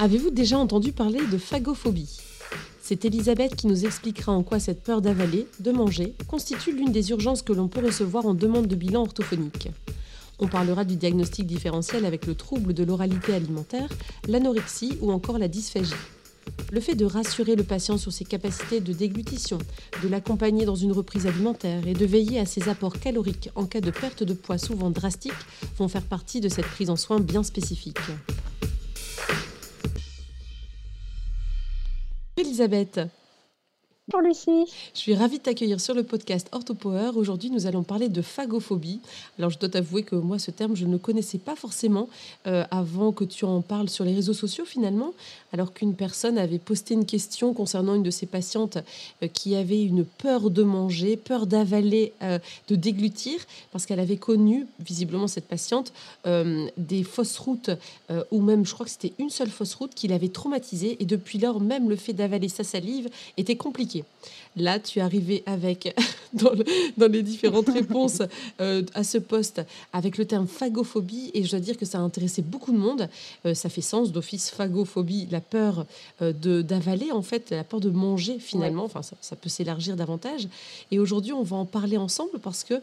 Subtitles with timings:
[0.00, 2.18] Avez-vous déjà entendu parler de phagophobie?
[2.82, 7.10] C'est Elisabeth qui nous expliquera en quoi cette peur d'avaler, de manger, constitue l'une des
[7.10, 9.68] urgences que l'on peut recevoir en demande de bilan orthophonique.
[10.40, 13.88] On parlera du diagnostic différentiel avec le trouble de l'oralité alimentaire,
[14.26, 15.92] l'anorexie ou encore la dysphagie.
[16.72, 19.58] Le fait de rassurer le patient sur ses capacités de déglutition,
[20.02, 23.80] de l'accompagner dans une reprise alimentaire et de veiller à ses apports caloriques en cas
[23.80, 25.32] de perte de poids souvent drastique
[25.78, 27.98] vont faire partie de cette prise en soin bien spécifique.
[32.36, 33.10] Elisabeth.
[34.12, 34.70] Bonjour Lucie.
[34.92, 37.12] Je suis ravie de t'accueillir sur le podcast OrthoPower.
[37.16, 39.00] Aujourd'hui, nous allons parler de phagophobie.
[39.38, 42.10] Alors, je dois t'avouer que moi, ce terme, je ne connaissais pas forcément
[42.46, 45.14] euh, avant que tu en parles sur les réseaux sociaux, finalement.
[45.54, 48.76] Alors qu'une personne avait posté une question concernant une de ses patientes
[49.22, 53.40] euh, qui avait une peur de manger, peur d'avaler, euh, de déglutir,
[53.72, 57.70] parce qu'elle avait connu, visiblement, cette patiente, des fausses routes,
[58.30, 60.98] ou même, je crois que c'était une seule fausse route qui l'avait traumatisée.
[61.00, 63.08] Et depuis lors, même le fait d'avaler sa salive
[63.38, 63.93] était compliqué.
[64.56, 65.94] Là, tu es arrivé avec,
[66.32, 66.52] dans,
[67.08, 68.22] les différentes réponses
[68.60, 72.00] euh, à ce poste, avec le terme phagophobie, et je dois dire que ça a
[72.00, 73.08] intéressé beaucoup de monde.
[73.46, 75.86] Euh, ça fait sens d'office phagophobie, la peur
[76.22, 78.84] euh, de d'avaler, en fait, la peur de manger finalement.
[78.84, 80.48] Enfin, ça, peut s'élargir davantage.
[80.90, 82.80] Et aujourd'hui, on va en parler ensemble parce que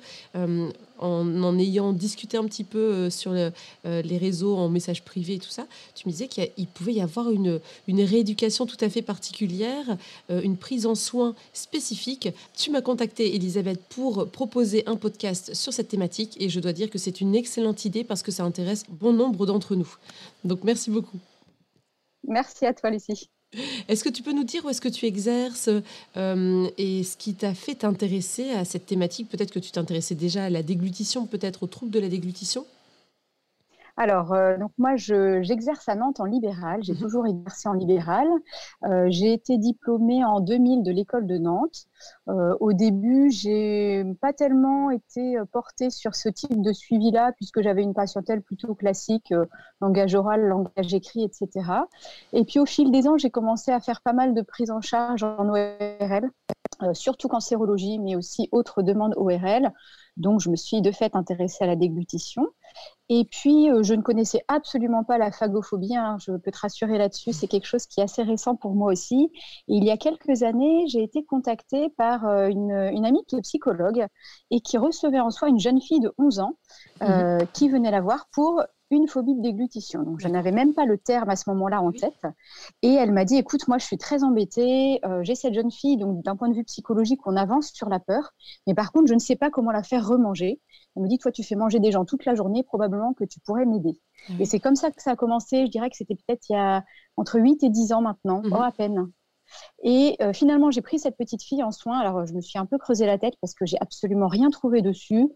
[1.01, 5.49] en, en, ayant discuté un petit peu sur les réseaux, en message privé et tout
[5.49, 9.97] ça, tu me disais qu'il pouvait y avoir une, une rééducation tout à fait particulière,
[10.29, 12.29] une prise en soins spécifiques.
[12.57, 16.89] Tu m'as contacté, Elisabeth, pour proposer un podcast sur cette thématique et je dois dire
[16.89, 19.95] que c'est une excellente idée parce que ça intéresse bon nombre d'entre nous.
[20.43, 21.19] Donc merci beaucoup.
[22.27, 23.29] Merci à toi, Lucie.
[23.87, 25.69] Est-ce que tu peux nous dire où est-ce que tu exerces
[26.15, 29.27] euh, et ce qui t'a fait t'intéresser à cette thématique?
[29.29, 32.65] Peut-être que tu t'intéressais déjà à la déglutition, peut-être aux troubles de la déglutition?
[33.97, 36.83] Alors, euh, donc moi, j'exerce à Nantes en libéral.
[36.83, 36.99] J'ai mhm.
[36.99, 38.27] toujours exercé en libéral.
[38.85, 41.87] Euh, j'ai été diplômée en 2000 de l'école de Nantes.
[42.29, 47.83] Euh, au début, j'ai pas tellement été portée sur ce type de suivi-là, puisque j'avais
[47.83, 49.33] une patientèle plutôt classique,
[49.81, 51.49] langage oral, langage écrit, etc.
[52.33, 54.81] Et puis, au fil des ans, j'ai commencé à faire pas mal de prises en
[54.81, 56.29] charge en ORL,
[56.93, 59.71] surtout cancérologie, mais aussi autres demandes ORL.
[60.21, 62.47] Donc, je me suis de fait intéressée à la déglutition.
[63.09, 65.97] Et puis, euh, je ne connaissais absolument pas la phagophobie.
[65.97, 66.17] Hein.
[66.25, 67.33] je peux te rassurer là-dessus.
[67.33, 69.31] C'est quelque chose qui est assez récent pour moi aussi.
[69.67, 72.71] Et il y a quelques années, j'ai été contactée par euh, une,
[73.05, 74.05] amie qui est psychologue
[74.51, 76.53] et qui recevait en soi une jeune fille de 11 ans
[77.01, 77.47] euh, mhm.
[77.53, 78.61] qui venait la voir pour
[78.91, 80.03] une phobie de déglutition.
[80.03, 82.25] Donc, je n'avais même pas le terme à ce moment-là en tête.
[82.81, 84.99] Et elle m'a dit, écoute, moi, je suis très embêtée.
[85.21, 88.31] j'ai cette jeune fille, donc d'un point de vue psychologique, on avance sur la peur.
[88.67, 90.61] Mais par contre, je ne sais pas comment la faire remanger.
[90.95, 93.39] Elle me dit, toi, tu fais manger des gens toute la journée, probablement que tu
[93.39, 93.99] pourrais m'aider.
[94.39, 95.65] Et c'est comme ça que ça a commencé.
[95.65, 96.83] Je dirais que c'était peut-être il y a
[97.17, 98.53] entre 8 et 10 ans maintenant, mmh.
[98.53, 99.11] à peine.
[99.83, 101.99] Et euh, finalement, j'ai pris cette petite fille en soins.
[101.99, 104.81] Alors, je me suis un peu creusé la tête parce que j'ai absolument rien trouvé
[104.81, 105.27] dessus.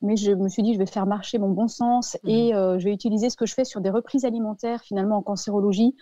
[0.00, 2.28] Mais je me suis dit, je vais faire marcher mon bon sens mmh.
[2.28, 5.22] et euh, je vais utiliser ce que je fais sur des reprises alimentaires, finalement en
[5.22, 5.96] cancérologie,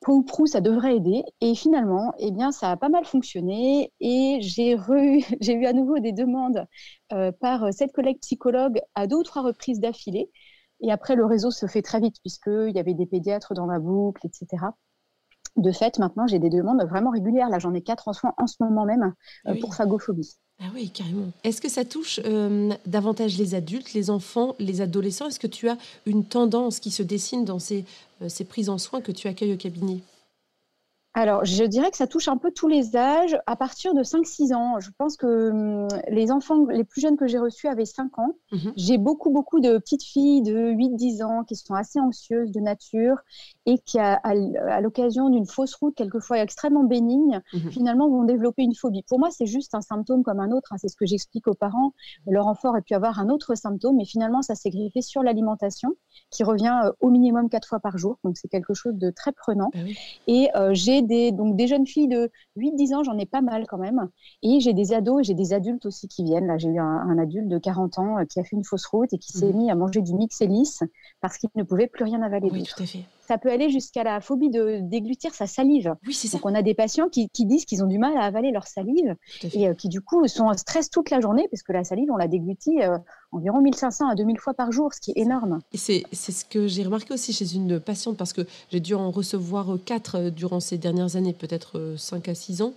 [0.00, 1.24] peu ou prou, ça devrait aider.
[1.40, 3.92] Et finalement, eh bien, ça a pas mal fonctionné.
[4.00, 4.76] Et j'ai,
[5.52, 6.66] eu à nouveau des demandes
[7.12, 10.30] euh, par cette collègue psychologue à deux ou trois reprises d'affilée.
[10.80, 13.78] Et après, le réseau se fait très vite, puisqu'il y avait des pédiatres dans la
[13.78, 14.66] boucle, etc.
[15.56, 17.48] De fait, maintenant, j'ai des demandes vraiment régulières.
[17.48, 19.14] Là, j'en ai quatre en soins en ce moment même
[19.48, 20.36] euh, pour phagophobie.
[20.60, 21.30] Ah oui, carrément.
[21.44, 25.28] Est-ce que ça touche euh, davantage les adultes, les enfants, les adolescents?
[25.28, 27.84] Est-ce que tu as une tendance qui se dessine dans ces,
[28.22, 30.00] euh, ces prises en soins que tu accueilles au cabinet?
[31.16, 33.38] Alors, je dirais que ça touche un peu tous les âges.
[33.46, 37.26] À partir de 5-6 ans, je pense que hum, les enfants les plus jeunes que
[37.26, 38.34] j'ai reçus avaient 5 ans.
[38.52, 38.74] Mhm.
[38.76, 43.16] J'ai beaucoup, beaucoup de petites filles de 8-10 ans qui sont assez anxieuses de nature
[43.64, 47.70] et qui, à, à, l'occasion d'une fausse route, quelquefois extrêmement bénigne, mhm.
[47.70, 49.02] finalement vont développer une phobie.
[49.08, 50.74] Pour moi, c'est juste un symptôme comme un autre.
[50.74, 50.76] Hein.
[50.78, 51.94] C'est ce que j'explique aux parents.
[52.26, 55.94] Leur enfant aurait pu avoir un autre symptôme, mais finalement, ça s'est griffé sur l'alimentation
[56.30, 58.18] qui revient euh, au minimum 4 fois par jour.
[58.22, 59.70] Donc, c'est quelque chose de très prenant.
[59.74, 59.78] Ah
[60.26, 63.66] et euh, j'ai des, donc des jeunes filles de 8-10 ans, j'en ai pas mal
[63.66, 64.08] quand même.
[64.42, 66.46] Et j'ai des ados et j'ai des adultes aussi qui viennent.
[66.46, 69.12] Là, j'ai eu un, adulte de 40 ans euh, qui a fait une fausse route
[69.12, 69.56] et qui s'est mhm.
[69.56, 70.82] mis à manger du mix hélice
[71.20, 72.50] parce qu'il ne pouvait plus rien avaler.
[72.52, 73.04] Oui, tout à fait.
[73.26, 75.94] Ça peut aller jusqu'à la phobie de déglutir sa salive.
[76.06, 76.38] Oui, c'est ça.
[76.38, 78.66] Donc, on a des patients qui, qui disent qu'ils ont du mal à avaler leur
[78.66, 82.10] salive et qui, du coup, sont en stress toute la journée parce que la salive,
[82.10, 82.78] on la déglutit
[83.32, 85.60] environ 1500 à 2000 fois par jour, ce qui est énorme.
[85.72, 89.10] Et c'est ce que j'ai remarqué aussi chez une patiente parce que j'ai dû en
[89.10, 92.72] recevoir quatre durant ces dernières années, peut-être 5 à 6 ans.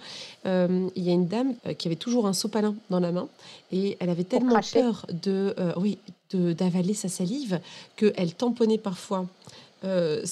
[0.46, 3.28] il y a une dame qui avait toujours un sopalin dans la main
[3.72, 5.98] et elle avait tellement peur de, oui,
[6.34, 7.60] d'avaler sa salive
[7.96, 9.25] qu'elle tamponnait parfois
[9.86, 10.26] euh,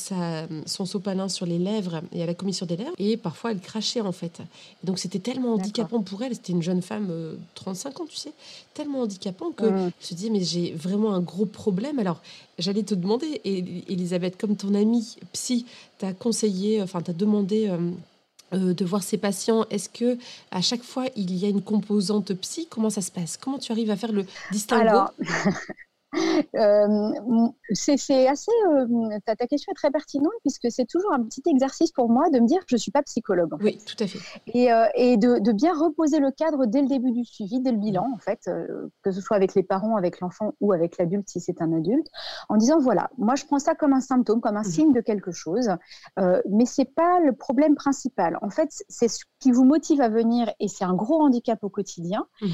[0.66, 2.94] son sopalin sur les lèvres et à la commissure des lèvres.
[2.98, 4.42] Et parfois, elle crachait en fait.
[4.84, 6.34] donc, c'était tellement handicapant pour elle.
[6.36, 7.12] C'était une jeune femme,
[7.56, 8.34] 35 euh, ans, tu sais,
[8.74, 9.92] tellement handicapant que mmh.
[10.02, 12.00] je me dit mais j'ai vraiment un gros problème.
[12.00, 12.22] Alors,
[12.60, 15.66] j'allais te demander, Elisabeth, comme ton amie psy
[15.98, 17.70] t'a conseillé, enfin, t'a demandé.
[18.54, 20.18] Euh, de voir ses patients Est-ce que
[20.52, 22.66] à chaque fois il y a une composante psy?
[22.70, 23.36] Comment ça se passe?
[23.36, 25.00] Comment tu arrives à faire le distinguo?
[26.56, 27.12] Euh,
[27.72, 28.52] c'est assez.
[28.68, 32.40] Euh, ta, question est très pertinente puisque c'est toujours un petit exercice pour moi de
[32.40, 33.54] me dire que je ne suis pas psychologue.
[33.62, 34.20] oui, tout à fait.
[34.54, 37.72] Et, euh, et de, de, bien reposer le cadre dès le début du suivi, dès
[37.72, 38.50] le bilan, en fait,
[39.04, 42.08] que ce soit avec les parents, avec l'enfant ou avec l'adulte si c'est un adulte,
[42.50, 44.72] en disant voilà, moi je prends ça comme un symptôme, comme un mmh.
[44.72, 45.70] signe de quelque chose,
[46.18, 48.38] mais c'est pas le problème principal.
[48.42, 51.70] En fait, c'est ce qui vous motive à venir et c'est un gros handicap au
[51.70, 52.48] quotidien, mmh.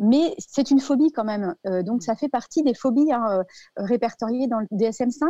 [0.00, 1.54] mais c'est une phobie quand même.
[1.64, 2.00] donc mmh.
[2.02, 3.42] ça fait partie des phobies Hein, euh,
[3.76, 5.28] répertorié dans le DSM-5.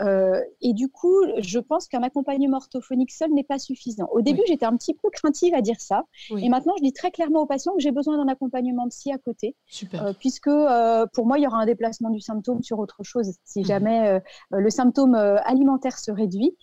[0.00, 4.08] Euh, et du coup, je pense qu'un accompagnement orthophonique seul n'est pas suffisant.
[4.12, 6.02] Au début, j'étais un petit peu craintive à dire ça.
[6.36, 9.18] Et maintenant, je dis très clairement aux patients que j'ai besoin d'un accompagnement psy à
[9.18, 9.56] côté.
[9.94, 10.50] Euh, puisque
[11.12, 13.32] pour moi, il y aura un déplacement du symptôme sur autre chose.
[13.44, 13.64] Si mhm.
[13.64, 14.20] jamais
[14.50, 16.56] le symptôme alimentaire se réduit,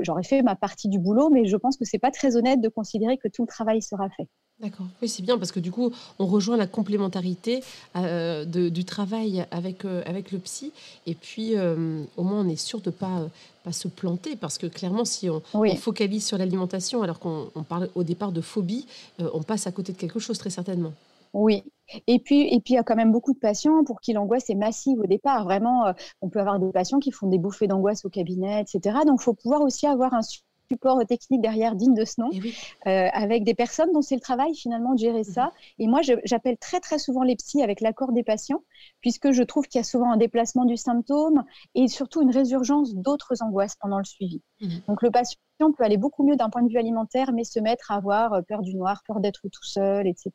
[0.00, 2.68] j'aurais fait ma partie du boulot, mais je pense que c'est pas très honnête de
[2.86, 4.28] considérer que tout le travail sera fait.
[4.58, 4.86] D'accord.
[5.02, 7.62] Oui, c'est bien parce que du coup, on rejoint la complémentarité
[7.94, 10.72] euh, du travail avec, euh, avec le psy.
[11.04, 13.28] Et puis, euh, au moins, on est sûr de ne pas,
[13.64, 15.42] pas se planter parce que clairement, si on,
[15.76, 18.86] focalise sur l'alimentation alors qu'on parle au départ de phobie,
[19.18, 20.92] on passe à côté de quelque chose très certainement.
[21.34, 21.62] Oui.
[22.06, 24.48] Et puis, et puis, il y a quand même beaucoup de patients pour qui l'angoisse
[24.48, 25.44] est massive au départ.
[25.44, 25.92] Vraiment,
[26.22, 29.00] on peut avoir des patients qui font des bouffées d'angoisse au cabinet, etc.
[29.06, 30.22] Donc, il faut pouvoir aussi avoir un
[30.70, 32.40] support technique derrière digne de ce nom, eh
[32.88, 35.44] euh, avec des personnes dont c'est le travail finalement de gérer ça.
[35.44, 35.50] Mhm.
[35.78, 38.62] Et moi, j'appelle très très souvent les psys avec l'accord des patients,
[39.00, 42.94] puisque je trouve qu'il y a souvent un déplacement du symptôme et surtout une résurgence
[42.94, 44.42] d'autres angoisses pendant le suivi.
[44.60, 44.82] Mhm.
[44.88, 47.90] Donc le patient peut aller beaucoup mieux d'un point de vue alimentaire, mais se mettre
[47.90, 50.32] à avoir euh, peur du noir, peur d'être tout seul, etc.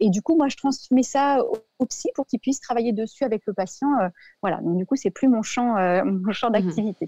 [0.00, 1.42] Et du coup, moi, je transmets ça
[1.78, 3.88] au, psy pour qu'il puisse travailler dessus avec le patient.
[4.00, 4.08] Euh,
[4.42, 5.74] voilà, donc du coup, c'est plus mon champ,
[6.04, 6.52] mon champ mhm.
[6.54, 7.06] d'activité.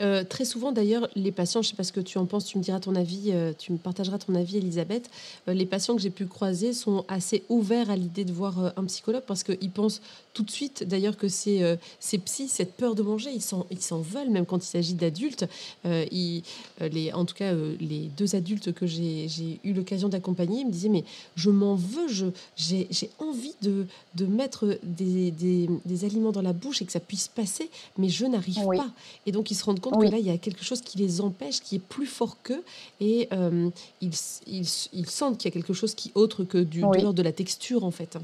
[0.00, 2.44] Euh, très souvent, d'ailleurs, les patients, je ne sais pas ce que tu en penses,
[2.44, 5.10] tu me diras ton avis, euh, tu me partageras ton avis, Elisabeth.
[5.48, 8.84] Euh, les patients que j'ai pu croiser sont assez ouverts à l'idée de voir un
[8.84, 10.00] psychologue parce qu'ils pensent
[10.34, 13.80] tout de suite, d'ailleurs, que ces, ces psys, cette peur de manger, ils s'en, ils
[13.80, 15.46] s'en veulent, même quand il s'agit d'adultes.
[15.84, 16.42] Ils,
[16.80, 20.90] les, en tout cas, les deux adultes que j'ai, j'ai eu l'occasion d'accompagner me disaient
[20.90, 21.02] Mais
[21.34, 26.42] je m'en veux, je, j'ai, j'ai envie de, de mettre des, des, des, aliments dans
[26.42, 28.90] la bouche et que ça puisse passer, mais je n'arrive pas.
[29.26, 31.20] Et donc, ils se rendent compte que là, il y a quelque chose qui les
[31.20, 32.64] empêche, qui est plus fort qu'eux,
[33.00, 33.70] et euh,
[34.00, 34.12] ils,
[34.46, 37.32] ils, sentent qu'il y a quelque chose qui est autre que du, de de la
[37.32, 38.18] texture, en fait.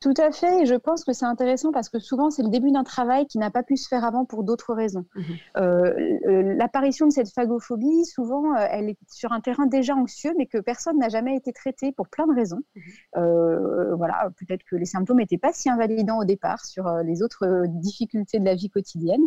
[0.00, 2.70] Tout à fait, et je pense que c'est intéressant parce que souvent c'est le début
[2.70, 5.04] d'un travail qui n'a pas pu se faire avant pour d'autres raisons.
[5.16, 5.24] Mhm.
[5.56, 10.46] Euh, l'apparition de cette phagophobie, souvent, euh, elle est sur un terrain déjà anxieux, mais
[10.46, 12.60] que personne n'a jamais été traité pour plein de raisons.
[12.76, 12.82] Mhm.
[13.16, 17.64] Euh, voilà, peut-être que les symptômes n'étaient pas si invalidants au départ sur les autres
[17.66, 19.22] difficultés de la vie quotidienne.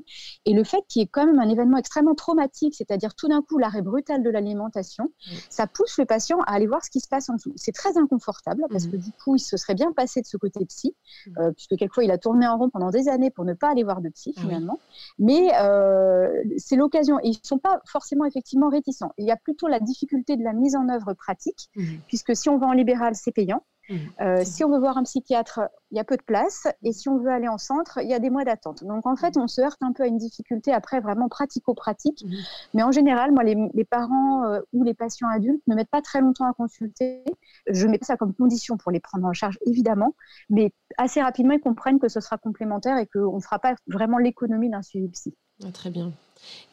[0.46, 3.42] Et le fait qu'il y ait quand même un événement extrêmement traumatique, c'est-à-dire tout d'un
[3.42, 5.12] coup l'arrêt brutal de l'alimentation,
[5.50, 7.52] ça pousse le patient à aller voir ce qui se passe en dessous.
[7.58, 8.92] C'est très inconfortable parce mhm.
[8.92, 10.96] que du coup, il se serait bien passé de ce côté psy,
[11.28, 11.32] mmh.
[11.40, 13.84] euh, puisque quelquefois il a tourné en rond pendant des années pour ne pas aller
[13.84, 14.80] voir de psy ah finalement.
[15.20, 19.14] Mais euh, c'est l'occasion, et ils ne sont pas forcément effectivement réticents.
[19.18, 21.84] Il y a plutôt la difficulté de la mise en œuvre pratique, mmh.
[22.08, 23.64] puisque si on va en libéral, c'est payant.
[23.90, 23.96] Mmh.
[24.22, 25.62] Euh, si on veut voir un psychiatre,
[25.92, 26.68] il y a peu de place.
[26.84, 28.84] Et si on veut aller en centre, il y a des mois d'attente.
[28.84, 32.24] Donc en fait, on se heurte un peu à une difficulté après vraiment pratico-pratique.
[32.26, 32.34] Mmh.
[32.74, 36.22] Mais en général, moi, les, parents euh, ou les patients adultes ne mettent pas très
[36.22, 37.24] longtemps à consulter.
[37.68, 40.16] Je mets pas ça comme condition pour les prendre en charge, évidemment.
[40.50, 44.18] Mais assez rapidement, ils comprennent que ce sera complémentaire et qu'on ne fera pas vraiment
[44.18, 45.36] l'économie d'un suivi psy.
[45.64, 46.12] Ah, très bien.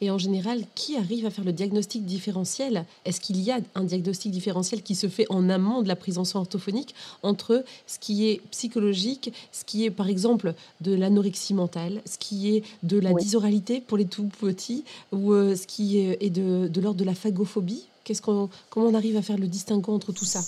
[0.01, 2.85] Et en général, qui arrive à faire le diagnostic différentiel?
[3.05, 6.17] Est-ce qu'il y a un diagnostic différentiel qui se fait en amont de la prise
[6.17, 11.53] en soin orthophonique entre ce qui est psychologique, ce qui est par exemple de l'anorexie
[11.53, 15.97] mentale, ce qui est de la dysoralité pour les tout petits, ou euh, ce qui
[15.97, 17.85] est de, de l'ordre de la phagophobie?
[18.03, 20.41] Qu'est-ce qu'on, comment on arrive à faire le distinguo entre tout ça?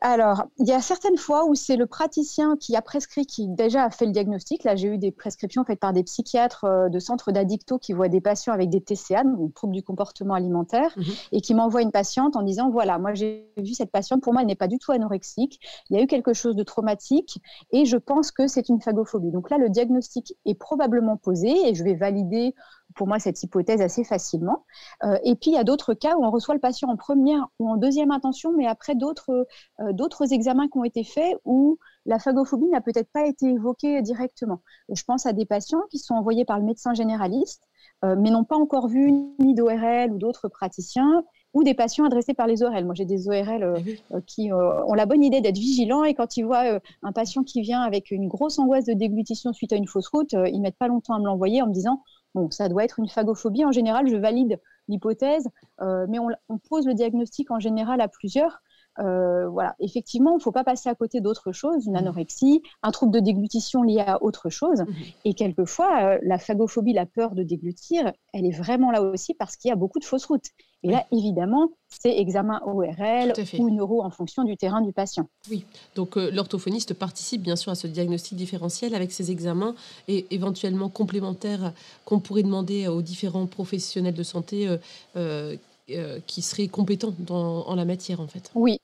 [0.00, 3.84] Alors, il y a certaines fois où c'est le praticien qui a prescrit, qui déjà
[3.84, 4.64] a fait le diagnostic.
[4.64, 8.08] Là, j'ai eu des prescriptions faites par des psychiatres euh, de centres d'addicto qui voient
[8.08, 11.04] des patients avec des TCA, donc troubles du comportement alimentaire, mhm.
[11.32, 14.42] et qui m'envoient une patiente en disant voilà, moi j'ai vu cette patiente, pour moi
[14.42, 15.60] elle n'est pas du tout anorexique,
[15.90, 17.40] il y a eu quelque chose de traumatique
[17.72, 19.30] et je pense que c'est une phagophobie.
[19.30, 22.54] Donc là, le diagnostic est probablement posé et je vais valider
[22.94, 24.64] pour moi cette hypothèse assez facilement.
[25.04, 27.46] Euh, et puis il y a d'autres cas où on reçoit le patient en première
[27.58, 29.46] ou en deuxième intention, mais après d'autres
[29.80, 34.00] euh, d'autres examens qui ont été faits où la phagophobie n'a peut-être pas été évoquée
[34.02, 34.60] directement.
[34.92, 37.64] Je pense à des patients qui sont envoyés par le médecin généraliste,
[38.04, 42.34] euh, mais n'ont pas encore vu ni d'ORL ou d'autres praticiens, ou des patients adressés
[42.34, 42.84] par les ORL.
[42.84, 46.42] Moi, j'ai des ORL eh qui ont la bonne idée d'être vigilants et quand ils
[46.42, 50.08] voient un patient qui vient avec une grosse angoisse de déglutition suite à une fausse
[50.08, 52.02] route, ils mettent pas longtemps à me l'envoyer en me disant
[52.36, 53.64] Bon, ça doit être une phagophobie.
[53.64, 55.48] En général, je valide l'hypothèse,
[55.80, 58.60] euh, mais on, pose le diagnostic en général à plusieurs.
[58.98, 61.96] Euh, voilà, effectivement, il ne faut pas passer à côté d'autre chose, une mmh.
[61.96, 64.80] anorexie, un trouble de déglutition lié à autre chose.
[64.80, 64.94] Mmh.
[65.24, 69.56] Et quelquefois, euh, la phagophobie, la peur de déglutir, elle est vraiment là aussi parce
[69.56, 70.50] qu'il y a beaucoup de fausses routes.
[70.82, 75.28] Et là, évidemment, c'est examen ORL ou neuro en fonction du terrain du patient.
[75.50, 75.64] Oui,
[75.96, 79.74] donc euh, l'orthophoniste participe bien sûr à ce diagnostic différentiel avec ces examens
[80.06, 81.72] et éventuellement complémentaires
[82.04, 84.68] qu'on pourrait demander aux différents professionnels de santé
[85.16, 85.56] euh,
[85.90, 88.50] euh, qui seraient compétents dans, en la matière en fait.
[88.56, 88.78] Oui,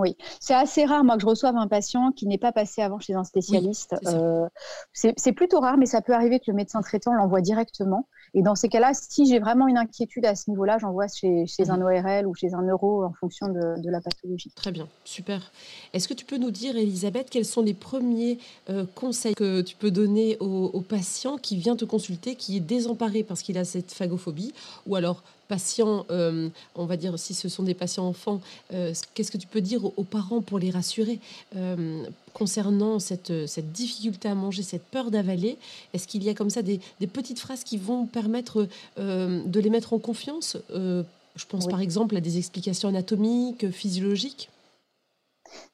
[0.00, 2.98] oui, c'est assez rare, moi, que je reçoive un patient qui n'est pas passé avant
[2.98, 3.94] chez un spécialiste.
[4.92, 8.06] c'est plutôt rare, mais ça peut arriver que le médecin traitant l'envoie directement.
[8.34, 11.70] Et dans ces cas-là, si j'ai vraiment une inquiétude à ce niveau-là, j'envoie chez, chez
[11.70, 11.84] un mhm.
[11.84, 14.52] ORL ou chez un neuro en fonction de, de, la pathologie.
[14.54, 15.52] Très bien, super.
[15.92, 18.38] Est-ce que tu peux nous dire, Elisabeth, quels sont les premiers
[18.68, 22.60] euh, conseils que tu peux donner au, au, patient qui vient te consulter, qui est
[22.60, 24.52] désemparé parce qu'il a cette phagophobie,
[24.86, 28.40] ou alors patients, euh, on va dire si ce sont des patients enfants,
[28.72, 31.18] euh, qu'est-ce que tu peux dire aux, parents pour les rassurer
[31.56, 35.58] euh, concernant cette, cette, difficulté à manger, cette peur d'avaler?
[35.94, 36.80] Est-ce qu'il y a comme ça des,
[37.12, 42.20] petites phrases qui vont permettre de les mettre en confiance Je pense par exemple à
[42.20, 44.50] des explications anatomiques, physiologiques?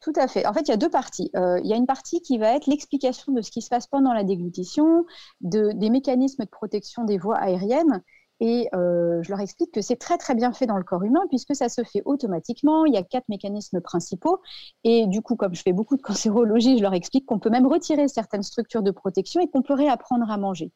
[0.00, 0.46] Tout à fait.
[0.46, 1.30] En fait, il y a deux parties.
[1.34, 4.12] il y a une partie qui va être l'explication de ce qui se passe pendant
[4.12, 5.04] la déglutition,
[5.40, 8.02] de, des mécanismes de protection des voies aériennes
[8.44, 11.20] et euh, je leur explique que c'est très très bien fait dans le corps humain
[11.28, 12.84] puisque ça se fait automatiquement.
[12.86, 14.40] Il y a quatre mécanismes principaux.
[14.82, 17.68] Et du coup, comme je fais beaucoup de cancérologie, je leur explique qu'on peut même
[17.68, 20.72] retirer certaines structures de protection et qu'on peut réapprendre à manger.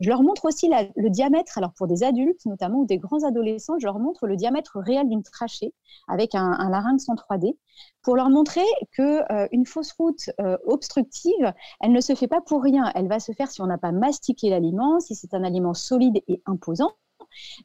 [0.00, 3.78] Je leur montre aussi le diamètre, alors pour des adultes notamment ou des grands adolescents,
[3.78, 5.74] je leur montre le diamètre réel d'une trachée
[6.08, 7.58] avec un, larynx en 3D
[8.00, 8.64] pour leur montrer
[8.96, 11.52] que euh, une fausse route euh, obstructive,
[11.82, 12.90] elle ne se fait pas pour rien.
[12.94, 16.22] Elle va se faire si on n'a pas mastiqué l'aliment, si c'est un aliment solide
[16.26, 16.92] et imposant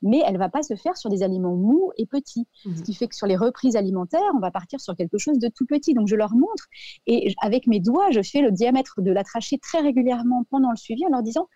[0.02, 2.48] mais elle va pas se faire sur des aliments mous et petits.
[2.64, 2.84] Ce mhm.
[2.84, 5.66] qui fait que sur les reprises alimentaires, on va partir sur quelque chose de tout
[5.66, 5.94] petit.
[5.94, 6.66] Donc je leur montre
[7.06, 10.78] et avec mes doigts, je fais le diamètre de la trachée très régulièrement pendant le
[10.78, 11.48] suivi en leur disant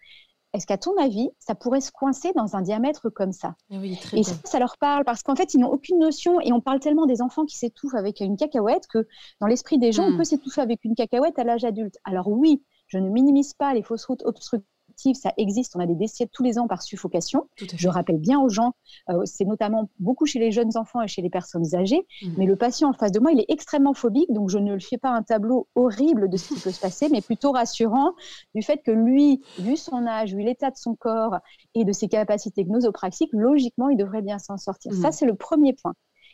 [0.53, 3.55] est-ce qu'à ton avis, ça pourrait se coincer dans un diamètre comme ça?
[3.71, 3.75] Ah
[4.13, 6.79] Et ça, ça, leur parle parce qu'en fait, ils n'ont aucune notion et on parle
[6.79, 9.07] tellement des enfants qui s'étouffent avec une cacahuète que
[9.39, 10.17] dans l'esprit des gens, on hmm.
[10.17, 11.97] peut s'étouffer avec une cacahuète à l'âge adulte.
[12.03, 14.67] Alors oui, je ne minimise pas les fausses routes obstructives
[15.13, 15.75] ça existe.
[15.75, 17.47] On a des décès tous les ans par suffocation.
[17.75, 18.73] Je rappelle bien aux gens,
[19.09, 22.27] euh, c'est notamment beaucoup chez les jeunes enfants et chez les personnes âgées, mmh.
[22.37, 24.79] mais le patient en face de moi, il est extrêmement phobique, donc je ne le
[24.79, 28.13] fais pas un tableau horrible de ce qui peut se passer, mais plutôt rassurant
[28.55, 31.37] du fait que lui, vu son âge, vu l'état de son corps
[31.75, 34.93] et de ses capacités gnosopraxiques, logiquement, il devrait bien s'en sortir.
[34.93, 35.11] Ça, mmh.
[35.11, 35.93] c'est le premier point.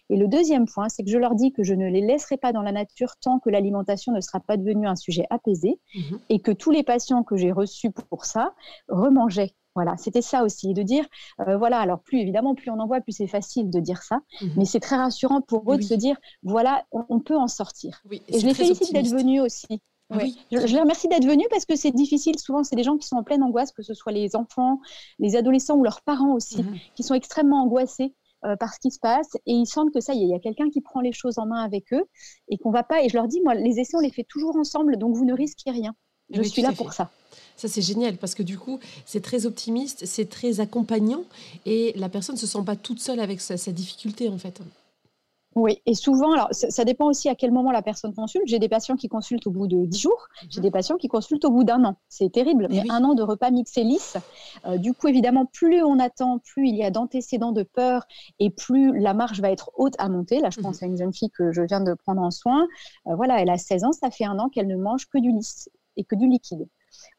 [0.09, 2.53] Et le deuxième point, c'est que je leur dis que je ne les laisserai pas
[2.53, 6.19] dans la nature tant que l'alimentation ne sera pas devenue un sujet apaisé mhm.
[6.29, 8.53] et que tous les patients que j'ai reçus pour ça
[8.87, 9.53] remangeaient.
[9.75, 11.05] Voilà, c'était ça aussi, de dire,
[11.47, 14.21] euh, voilà, alors plus évidemment, plus on en voit, plus c'est facile de dire ça,
[14.41, 14.53] mhm.
[14.57, 18.01] mais c'est très rassurant pour eux de se dire, voilà, on, peut en sortir.
[18.09, 19.81] et, je les félicite d'être venus aussi.
[20.09, 20.37] Oui.
[20.51, 22.39] Je, les remercie d'être venus parce que c'est difficile.
[22.39, 24.79] Souvent, c'est des gens qui sont en pleine angoisse, que ce soit les enfants,
[25.19, 26.75] les adolescents ou leurs parents aussi, mhm.
[26.95, 28.15] qui sont extrêmement angoissés.
[28.45, 30.35] Euh, par ce qui se passe et ils sentent que ça y est, il y
[30.35, 32.03] a quelqu'un qui prend les choses en main avec eux
[32.49, 33.03] et qu'on va pas.
[33.03, 35.33] Et je leur dis, moi, les essais, on les fait toujours ensemble, donc vous ne
[35.33, 35.95] risquez rien.
[36.29, 37.09] Je suis là pour ça.
[37.55, 41.23] Ça, c'est génial parce que du coup, c'est très optimiste, c'est très accompagnant
[41.65, 44.61] et la personne ne se sent pas toute seule avec sa, sa difficulté en fait.
[45.57, 48.45] Oui, et souvent, alors ça, dépend aussi à quel moment la personne consulte.
[48.45, 51.45] J'ai des patients qui consultent au bout de 10 jours, j'ai des patients qui consultent
[51.45, 51.95] au bout d'un an.
[52.09, 54.17] C'est terrible, mais, un an de repas mixés lisses.
[54.67, 58.05] Euh, du coup, évidemment, plus on attend, plus il y a d'antécédents de peur
[58.37, 60.41] et plus la marge va être haute à monter.
[60.41, 60.87] Là, je pense mhm.
[60.87, 62.67] à une jeune fille que je viens de prendre en soin.
[63.07, 65.31] Euh, voilà, elle a 16 ans, ça fait un an qu'elle ne mange que du
[65.31, 66.67] lisse et que du liquide.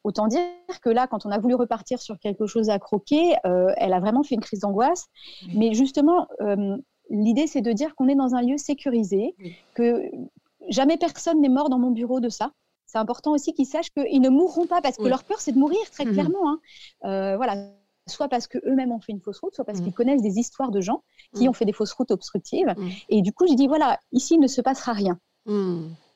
[0.05, 0.43] Autant dire
[0.81, 3.99] que là, quand on a voulu repartir sur quelque chose à croquer, euh, elle a
[3.99, 5.07] vraiment fait une crise d'angoisse.
[5.55, 6.29] Mais justement,
[7.11, 9.35] l'idée, c'est de dire qu'on est dans un lieu sécurisé,
[9.75, 10.03] que
[10.69, 12.53] jamais personne n'est mort dans mon bureau de ça.
[12.87, 15.59] C'est important aussi qu'ils sachent qu'ils ne mourront pas parce que leur peur, c'est de
[15.59, 16.51] mourir très mmh clairement.
[16.51, 16.61] Hein.
[17.05, 17.71] Euh, voilà,
[18.07, 20.81] soit parce qu'eux-mêmes ont fait une fausse route, soit parce qu'ils connaissent des histoires de
[20.81, 21.03] gens
[21.35, 22.75] qui ont fait des fausses routes obstructives.
[23.11, 25.19] Et du coup, je dis voilà, ici il ne se passera rien.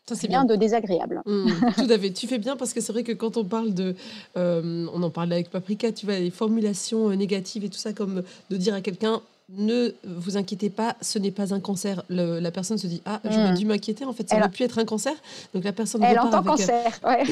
[0.08, 0.56] Ça, c'est rien bien.
[0.56, 1.22] de désagréable.
[1.24, 2.12] tout à fait.
[2.12, 3.94] Tu fais bien parce que c'est vrai que quand on parle de.
[4.34, 8.56] on en parlait avec Paprika, tu vois, les formulations négatives et tout ça, comme de
[8.56, 12.02] dire à quelqu'un ne vous inquiétez pas, ce n'est pas un cancer.
[12.08, 13.56] la personne se dit ah j'aurais hmm.
[13.56, 15.12] dû m'inquiéter en fait ça aurait pu être un cancer.
[15.54, 17.00] Donc la personne elle entend cancer.
[17.02, 17.24] Ouais.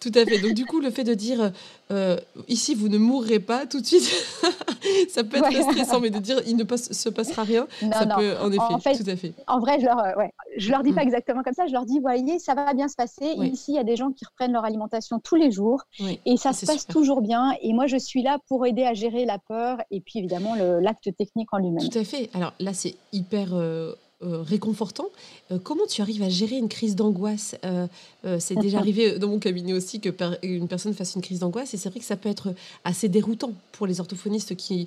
[0.00, 0.38] tout à fait.
[0.38, 1.52] Donc du coup le fait de dire
[1.90, 2.16] euh,
[2.48, 4.02] ici vous ne mourrez pas tout de suite,
[5.08, 8.50] ça peut être stressant, mais de dire il ne se passera rien, ça peut en
[8.50, 9.34] effet tout à fait.
[9.46, 10.24] En vrai je leur euh,
[10.56, 11.08] je leur dis pas hmm.
[11.08, 11.66] exactement comme ça.
[11.66, 13.34] Je leur dis voyez ça va bien se passer.
[13.42, 15.82] Ici il y a des gens qui reprennent leur alimentation tous les jours
[16.24, 17.54] et ça se passe toujours bien.
[17.60, 21.14] Et moi je suis là pour aider à gérer la peur et puis évidemment l'acte
[21.16, 21.88] technique en lui-même.
[21.88, 22.30] Tout à fait.
[22.34, 25.06] Alors là, c'est hyper euh, réconfortant.
[25.50, 27.56] Euh, comment tu arrives à gérer une crise d'angoisse?
[28.38, 30.10] C'est déjà arrivé dans mon cabinet aussi que
[30.46, 33.52] une personne fasse une crise d'angoisse et c'est vrai que ça peut être assez déroutant
[33.72, 34.86] pour les orthophonistes qui,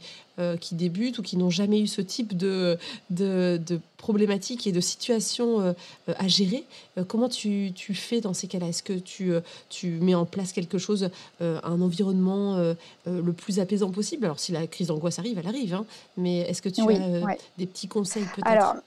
[0.62, 2.77] qui débutent ou qui n'ont jamais eu ce type de,
[3.10, 5.75] de, de problématiques et de situations
[6.08, 6.63] à gérer.
[7.10, 8.70] comment tu, tu, fais dans ces cas-là?
[8.70, 9.34] Est-ce que tu,
[9.70, 11.10] tu mets en place quelque chose,
[11.42, 12.74] un environnement
[13.06, 14.24] le plus apaisant possible?
[14.24, 17.65] Alors si la crise d'angoisse arrive, elle arrive, hein, mais est-ce que tu as des
[17.65, 18.77] petits conseils peut-être?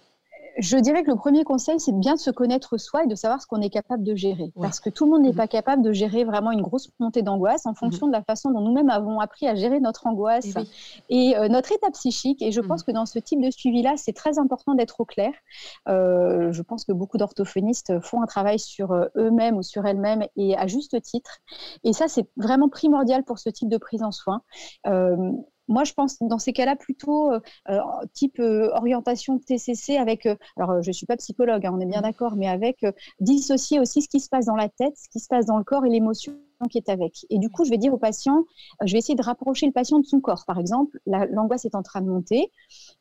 [0.58, 3.40] Je dirais que le premier conseil, c'est de bien se connaître soi et de savoir
[3.40, 4.52] ce qu'on est capable de gérer.
[4.60, 5.36] Parce que tout le monde n'est mhm.
[5.36, 8.12] pas capable de gérer vraiment une grosse montée d'angoisse en fonction mhm.
[8.12, 10.48] de la façon dont nous-mêmes avons appris à gérer notre angoisse
[11.08, 12.42] et, euh, notre état psychique.
[12.42, 12.86] Et je pense mhm.
[12.86, 15.32] que dans ce type de suivi-là, c'est très important d'être au clair.
[15.88, 20.26] Euh, je pense que beaucoup d'orthophonistes font un travail sur euh, eux-mêmes ou sur elles-mêmes
[20.36, 21.38] et à juste titre.
[21.84, 24.42] Et ça, c'est vraiment primordial pour ce type de prise en soin.
[25.68, 27.80] Moi, je pense dans ces cas-là plutôt euh, euh,
[28.14, 32.00] type euh, orientation TCC avec, alors je ne suis pas psychologue, hein, on est bien
[32.00, 32.84] d'accord, mais avec
[33.20, 35.64] dissocier aussi ce qui se passe dans la tête, ce qui se passe dans le
[35.64, 36.32] corps et l'émotion
[36.70, 37.24] qui est avec.
[37.30, 38.44] Et du coup, je vais dire au patient,
[38.84, 40.44] je vais essayer de rapprocher le patient de son corps.
[40.44, 42.50] Par exemple, l'angoisse est en train de monter.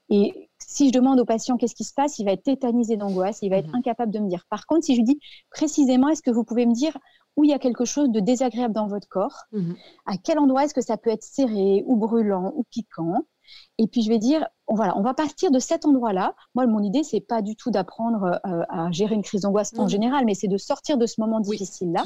[0.09, 3.39] Et si je demande au patient qu'est-ce qui se passe, il va être tétanisé d'angoisse,
[3.41, 3.77] il va être mmh.
[3.77, 4.45] incapable de me dire.
[4.49, 6.97] Par contre, si je lui dis précisément, est-ce que vous pouvez me dire
[7.37, 9.75] où il y a quelque chose de désagréable dans votre corps, mhm.
[10.05, 13.25] à quel endroit est-ce que ça peut être serré ou brûlant ou piquant?
[13.77, 16.35] Et puis je vais dire, voilà, on va partir de cet endroit-là.
[16.55, 19.87] Moi, mon idée, c'est pas du tout d'apprendre euh, à gérer une crise d'angoisse en
[19.87, 22.03] général, mais c'est de sortir de ce moment difficile-là.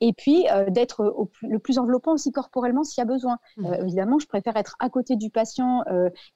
[0.00, 3.38] Et puis euh, d'être le plus enveloppant aussi corporellement s'il y a besoin.
[3.56, 3.66] Mmh.
[3.66, 5.82] Euh, évidemment, je préfère être à côté du patient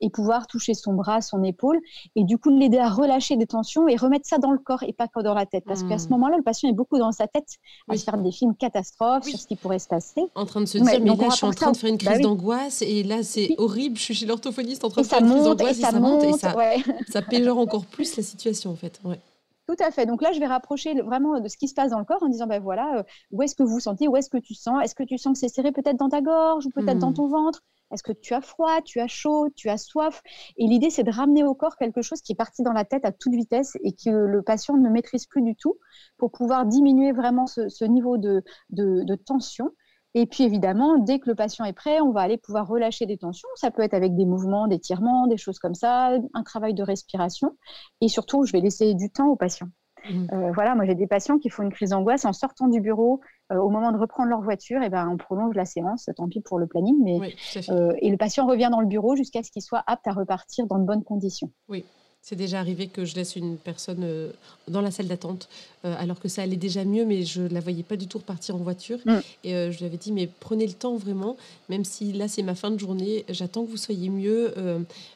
[0.00, 1.81] et pouvoir toucher son bras, son épaule,
[2.16, 4.92] et du coup l'aider à relâcher des tensions et remettre ça dans le corps et
[4.92, 5.64] pas que dans la tête.
[5.66, 6.11] Parce qu'à ce mmh.
[6.11, 7.48] moment-là, le patient est beaucoup dans sa tête
[7.88, 10.22] à se faire des films catastrophes sur ce qui pourrait se passer.
[10.35, 12.12] En train de se dire, mais là, je suis en train de faire une bah
[12.12, 15.31] crise d'angoisse et là, c'est horrible, je suis chez l'orthophoniste en train de faire une
[15.31, 16.55] crise et ça, monte, et ça,
[17.57, 19.01] encore plus la situation en fait.
[19.05, 19.21] Ouais.
[19.67, 20.05] Tout à fait.
[20.05, 22.29] Donc là, je vais rapprocher vraiment de ce qui se passe dans le corps en
[22.29, 24.83] disant, ben voilà, euh, où est-ce que vous sentez, où est-ce que tu sens?
[24.85, 27.14] Est-ce que tu sens que c'est serré peut-être dans ta gorge ou peut-être dans hmm.
[27.14, 27.62] ton ventre?
[27.90, 30.23] Est-ce que tu as froid, tu as chaud, tu as soif?
[30.59, 33.07] Et l'idée, c'est de ramener au corps quelque chose qui est parti dans la tête
[33.07, 35.79] à toute vitesse et que le patient ne maîtrise plus du tout
[36.19, 39.71] pour pouvoir diminuer vraiment ce, niveau de, de tension
[40.14, 43.18] et puis évidemment, dès que le patient est prêt, on va aller pouvoir relâcher des
[43.18, 43.48] tensions.
[43.57, 46.85] Ça peut être avec des mouvements, des tirements, des choses comme ça, un travail de
[46.85, 47.57] respiration.
[48.00, 49.68] Et surtout, je vais laisser du temps au patient.
[50.09, 50.27] Mmh.
[50.33, 53.20] Euh, voilà, moi j'ai des patients qui font une crise d'angoisse en sortant du bureau,
[53.53, 56.40] euh, au moment de reprendre leur voiture, et ben on prolonge la séance, tant pis
[56.42, 57.35] pour le planning, mais
[57.70, 60.66] euh, et le patient revient dans le bureau jusqu'à ce qu'il soit apte à repartir
[60.66, 61.50] dans de bonnes conditions.
[61.68, 61.87] Oui,
[62.25, 64.31] c'est déjà arrivé que je laisse une personne euh,
[64.67, 65.47] dans la salle d'attente
[65.85, 68.17] euh, alors que ça allait déjà mieux, mais je ne la voyais pas du tout
[68.17, 68.99] repartir en voiture.
[69.05, 69.19] Mm.
[69.45, 71.37] Et euh, je lui avais dit, mais prenez le temps vraiment,
[71.69, 74.55] même si là c'est ma fin de journée, j'attends que vous soyez mieux,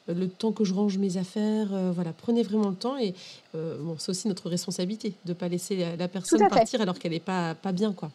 [0.06, 2.98] le temps que je range mes affaires, voilà, prenez vraiment le temps.
[2.98, 3.14] Et
[3.54, 7.20] bon, c'est aussi notre responsabilité de ne pas laisser la, personne partir alors qu'elle n'est
[7.20, 7.92] pas, pas bien.
[7.92, 8.10] quoi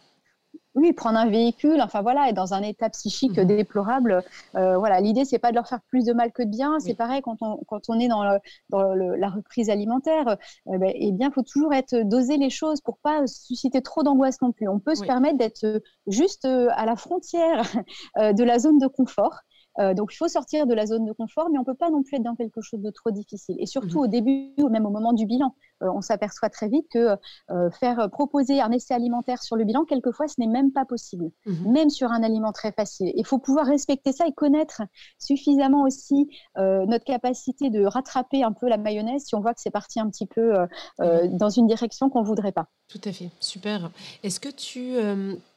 [0.75, 3.45] oui, prendre un véhicule, enfin voilà, et dans un état psychique mhm.
[3.45, 4.23] déplorable.
[4.55, 6.79] Euh, voilà, l'idée c'est pas de leur faire plus de mal que de bien.
[6.79, 10.37] C'est pareil quand on quand on est dans, la reprise alimentaire.
[10.67, 14.41] Euh, ben, eh bien, faut toujours être doser les choses pour pas susciter trop d'angoisse
[14.41, 14.67] non plus.
[14.67, 17.63] On peut se permettre d'être juste euh, à la frontière
[18.17, 19.41] de la zone de confort.
[19.79, 21.89] Euh, donc, il faut sortir de la zone de confort, mais on ne peut pas
[21.89, 23.55] non plus être dans quelque chose de trop difficile.
[23.59, 24.03] Et surtout mhm.
[24.03, 27.17] au début, ou même au moment du bilan, euh, on s'aperçoit très vite que
[27.51, 31.31] euh, faire proposer un essai alimentaire sur le bilan, quelquefois, ce n'est même pas possible,
[31.45, 31.71] mhm.
[31.71, 33.11] même sur un aliment très facile.
[33.15, 34.81] Il faut pouvoir respecter ça et connaître
[35.19, 39.71] suffisamment aussi notre capacité de rattraper un peu la mayonnaise si on voit que c'est
[39.71, 40.53] parti un petit peu
[40.99, 42.67] dans une direction qu'on ne voudrait pas.
[42.87, 43.91] Tout à fait, super.
[44.23, 44.95] Est-ce que tu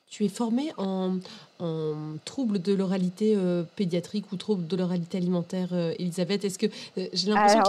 [0.09, 1.19] Tu es formée en,
[1.59, 6.45] en troubles de l'oralité euh, pédiatrique ou troubles de l'oralité alimentaire, euh, Elisabeth?
[6.45, 7.63] Est-ce que euh, j'ai l'impression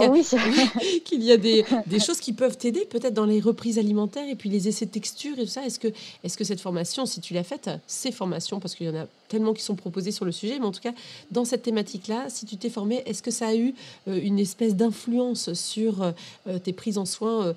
[1.04, 1.64] qu'il y a, des,
[1.98, 5.38] choses qui peuvent t'aider peut-être dans les reprises alimentaires et puis les essais de texture
[5.38, 5.64] et tout ça.
[5.64, 8.90] Est-ce que, est que cette formation, si tu l'as faite, ces formations, parce qu'il y
[8.90, 10.92] en a tellement qui sont proposées sur le sujet, mais en tout cas,
[11.30, 13.74] dans cette thématique-là, si tu t'es formée, est-ce que ça a eu
[14.06, 16.14] une espèce d'influence sur
[16.62, 17.54] tes prises en soins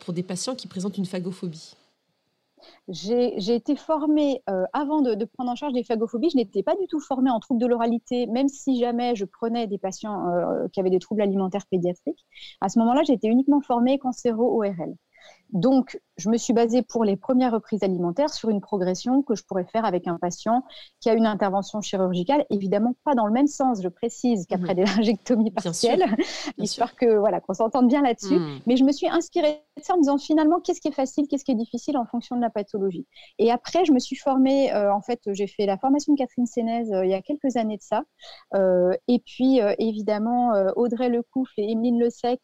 [0.00, 1.74] pour des patients qui présentent une phagophobie?
[2.88, 6.30] J'ai été formée euh, avant de, prendre en charge des phagophobies.
[6.30, 9.66] Je n'étais pas du tout formée en troubles de l'oralité, même si jamais je prenais
[9.66, 12.24] des patients euh, qui avaient des troubles alimentaires pédiatriques.
[12.60, 14.94] À ce moment-là, j'étais uniquement formée cancéro-ORL.
[15.50, 19.42] Donc, je me suis basée pour les premières reprises alimentaires sur une progression que je
[19.44, 20.62] pourrais faire avec un patient
[21.00, 24.84] qui a une intervention chirurgicale, évidemment pas dans le même sens, je précise, qu'après des
[24.84, 26.04] laryngectomies partielles,
[26.58, 28.38] histoire que voilà qu'on s'entende bien là-dessus.
[28.38, 28.60] Hmm.
[28.66, 31.26] Mais je me suis inspirée de ça en me disant finalement qu'est-ce qui est facile,
[31.28, 33.06] qu'est-ce qui est difficile en fonction de la pathologie?
[33.38, 36.46] Et après, je me suis formée, euh, en fait, j'ai fait la formation de Catherine
[36.46, 38.02] Sénez euh, il y a quelques années de ça.
[38.54, 42.40] Euh, et puis, évidemment, Audrey Lecoufle et Emeline Le Sec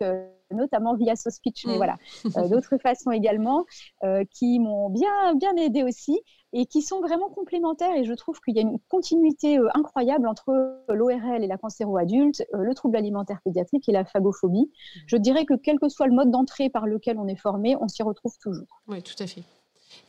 [0.50, 1.76] notamment via SoSpeech, mais mm.
[1.76, 1.96] voilà,
[2.36, 3.57] euh, d'autres façons également,
[4.04, 6.20] euh, qui m'ont bien, bien aidé aussi
[6.52, 7.94] et qui sont vraiment complémentaires.
[7.96, 12.44] Et je trouve qu'il y a une continuité euh, incroyable entre l'ORL et la cancéro-adulte,
[12.52, 14.70] le trouble alimentaire pédiatrique et la phagophobie.
[14.70, 15.00] Mm.
[15.06, 17.88] Je dirais que quel que soit le mode d'entrée par lequel on est formé, on
[17.88, 18.82] s'y retrouve toujours.
[18.86, 19.42] Oui, tout à fait.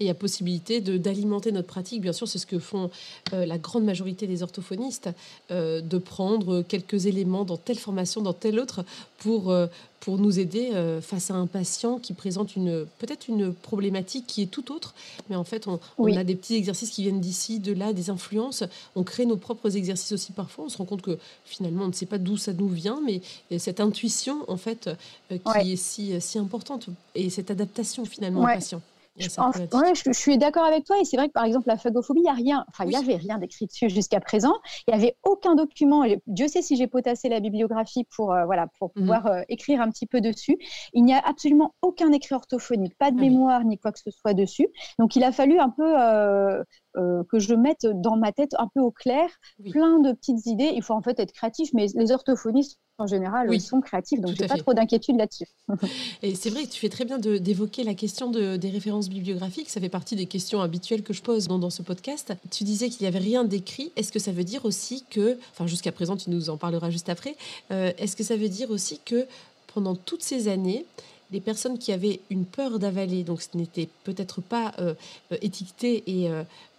[0.01, 2.01] Et il y a possibilité d'alimenter notre pratique.
[2.01, 2.89] Bien sûr, c'est ce que font
[3.33, 5.09] euh, la grande majorité des orthophonistes,
[5.51, 8.85] euh, de prendre quelques éléments dans telle formation, dans telle autre,
[9.17, 9.67] pour, euh,
[9.99, 14.45] pour nous aider face à un patient qui présente une peut-être une problématique qui est
[14.45, 14.95] tout autre.
[15.29, 18.09] Mais en fait, on, on a des petits exercices qui viennent d'ici, de là, des
[18.09, 18.63] influences.
[18.95, 20.63] On crée nos propres exercices aussi parfois.
[20.63, 23.19] On se rend compte que finalement, on ne sait pas d'où ça nous vient, mais
[23.59, 24.89] cette intuition, en fait,
[25.29, 28.81] qui est si, si importante, et cette adaptation finalement au patient.
[29.19, 30.97] Je, suis d'accord avec toi.
[30.99, 32.65] Et c'est vrai que par exemple, la phagophobie, il n'y a rien.
[32.69, 34.53] Enfin, il n'y avait rien d'écrit dessus jusqu'à présent.
[34.87, 36.05] Il n'y avait aucun document.
[36.27, 39.01] Dieu sait si j'ai potassé la bibliographie pour, euh, voilà, pour mhm.
[39.01, 40.57] pouvoir euh, écrire un petit peu dessus.
[40.93, 44.11] Il n'y a absolument aucun écrit orthophonique, pas de ah mémoire ni quoi que ce
[44.11, 44.67] soit dessus.
[44.97, 45.93] Donc, il a fallu un peu
[46.97, 49.29] euh, que je mette dans ma tête un peu au clair
[49.71, 50.71] plein de petites idées.
[50.75, 54.35] Il faut en fait être créatif, mais les orthophonistes en général, ils sont créatifs, donc
[54.35, 55.45] je n'ai pas trop d'inquiétude là-dessus.
[56.21, 59.69] et c'est vrai, tu fais très bien d'évoquer la question de, des références bibliographiques.
[59.69, 62.33] Ça fait partie des questions habituelles que je pose dans, dans ce podcast.
[62.51, 63.91] Tu disais qu'il n'y avait rien d'écrit.
[63.95, 67.09] Est-ce que ça veut dire aussi que, enfin jusqu'à présent, tu nous en parleras juste
[67.09, 67.35] après,
[67.71, 69.25] euh, est-ce que ça veut dire aussi que
[69.73, 70.85] pendant toutes ces années,
[71.31, 74.93] des personnes qui avaient une peur d'avaler, donc ce n'était peut-être pas euh,
[75.31, 76.29] euh, étiqueté et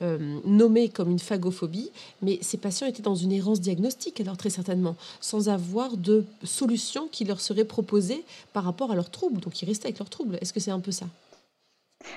[0.02, 1.90] euh, nommé comme une phagophobie,
[2.22, 7.08] mais ces patients étaient dans une errance diagnostique, alors très certainement, sans avoir de solution
[7.10, 9.40] qui leur serait proposée par rapport à leurs troubles.
[9.40, 10.38] Donc ils restaient avec leurs troubles.
[10.40, 11.06] Est-ce que c'est un peu ça?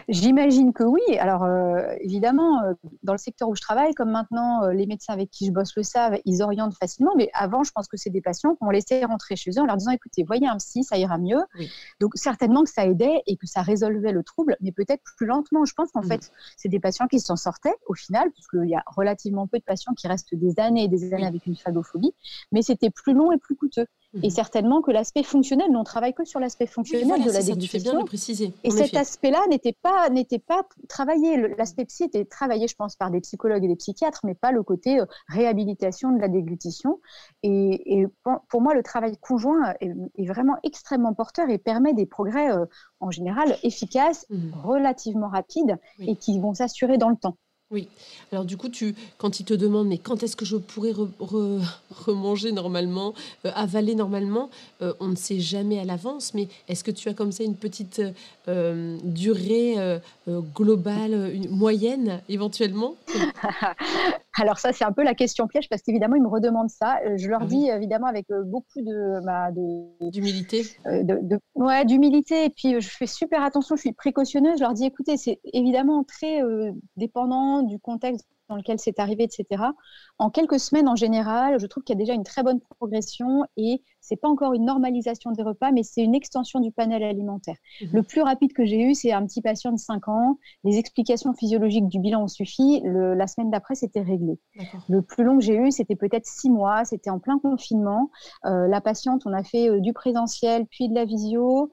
[0.08, 1.02] J'imagine que oui.
[1.20, 5.14] Alors, euh, évidemment, euh, dans le secteur où je travaille, comme maintenant, euh, les médecins
[5.14, 7.14] avec qui je bosse le savent, ils orientent facilement.
[7.16, 9.78] Mais avant, je pense que c'est des patients qu'on laissait rentrer chez eux en leur
[9.78, 11.42] disant écoutez, voyez un psy, ça ira mieux.
[12.00, 15.66] Donc, certainement que ça aidait et que ça résolvait le trouble, mais peut-être plus lentement.
[15.66, 18.84] Je pense qu'en fait, c'est des patients qui s'en sortaient au final, puisqu'il y a
[18.88, 22.14] relativement peu de patients qui restent des années et des années avec une phagophobie,
[22.52, 23.86] mais c'était plus long et plus coûteux.
[24.22, 24.30] Et mhm.
[24.30, 27.94] certainement que l'aspect fonctionnel, nous on travaille que sur l'aspect fonctionnel de la dégustation.
[27.94, 28.54] bien préciser.
[28.64, 31.38] Et cet aspect-là n'était pas n'était pas travaillé.
[31.58, 34.62] L'aspect psy était travaillé, je pense, par des psychologues et des psychiatres, mais pas le
[34.62, 37.00] côté euh, réhabilitation de la déglutition.
[37.42, 38.06] Et,
[38.50, 42.66] pour moi, le travail conjoint est, vraiment extrêmement porteur et permet des progrès euh,
[43.00, 44.54] en général efficaces, mhm.
[44.64, 47.38] relativement rapides et qui vont s'assurer dans le temps.
[47.72, 47.88] Oui.
[48.32, 50.94] Alors du coup, tu, quand ils te demandent mais quand est-ce que je pourrais
[51.90, 54.52] remanger normalement, euh, avaler normalement,
[54.84, 56.36] euh, on ne sait jamais à l'avance.
[56.36, 58.02] Mais est-ce que tu as comme ça une petite
[58.48, 59.76] euh, durée
[60.56, 62.96] globale, moyenne éventuellement?
[64.40, 67.00] Alors ça, c'est un peu la question piège parce qu'évidemment, ils me redemandent ça.
[67.18, 69.50] Je leur ah dis évidemment avec beaucoup de bah,
[70.02, 70.66] d'humilité.
[70.86, 72.46] De, ouais, d'humilité.
[72.46, 73.76] Et puis je fais super attention.
[73.76, 74.58] Je suis précautionneuse.
[74.58, 76.42] Je leur dis écoutez, c'est évidemment très
[76.98, 79.64] dépendant du contexte dans lequel c'est arrivé, etc.
[80.20, 83.46] En quelques semaines, en général, je trouve qu'il y a déjà une très bonne progression
[83.58, 87.56] et c'est pas encore une normalisation des repas, mais c'est une extension du panel alimentaire.
[87.82, 87.90] Mhm.
[87.94, 90.38] Le plus rapide que j'ai eu, c'est un petit patient de 5 ans.
[90.64, 92.82] Les explications physiologiques du bilan ont suffi.
[92.84, 94.38] la semaine d'après, c'était réglé.
[94.88, 96.86] Le plus long que j'ai eu, c'était peut-être 6 mois.
[96.86, 98.12] C'était en plein confinement.
[98.46, 101.72] Euh, la patiente, on a fait euh, du présentiel, puis de la visio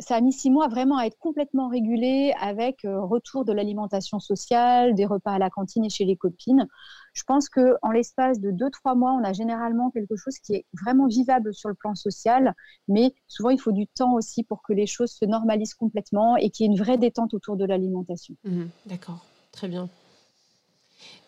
[0.00, 4.18] ça a mis six mois vraiment à être complètement régulé avec euh, retour de l'alimentation
[4.18, 6.66] sociale, des repas à la cantine et chez les copines.
[7.12, 10.66] Je pense qu'en l'espace de deux, trois mois, on a généralement quelque chose qui est
[10.80, 12.54] vraiment vivable sur le plan social,
[12.88, 16.50] mais souvent il faut du temps aussi pour que les choses se normalisent complètement et
[16.50, 18.34] qu'il y ait une vraie détente autour de l'alimentation.
[18.44, 19.88] Mmh D'accord, très bien.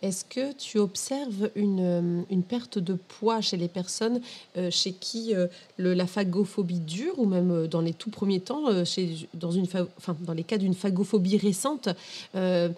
[0.03, 4.21] Est-ce que tu observes une, euh, une, perte de poids chez les personnes
[4.57, 8.85] euh, chez qui euh, le, la phagophobie dure, ou même dans les tout premiers temps,
[8.85, 11.89] chez, dans, une enfin, dans les cas d'une phagophobie récente,
[12.35, 12.69] la,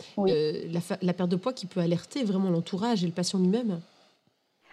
[1.02, 3.80] la, perte de poids qui peut alerter vraiment l'entourage et le patient lui-même?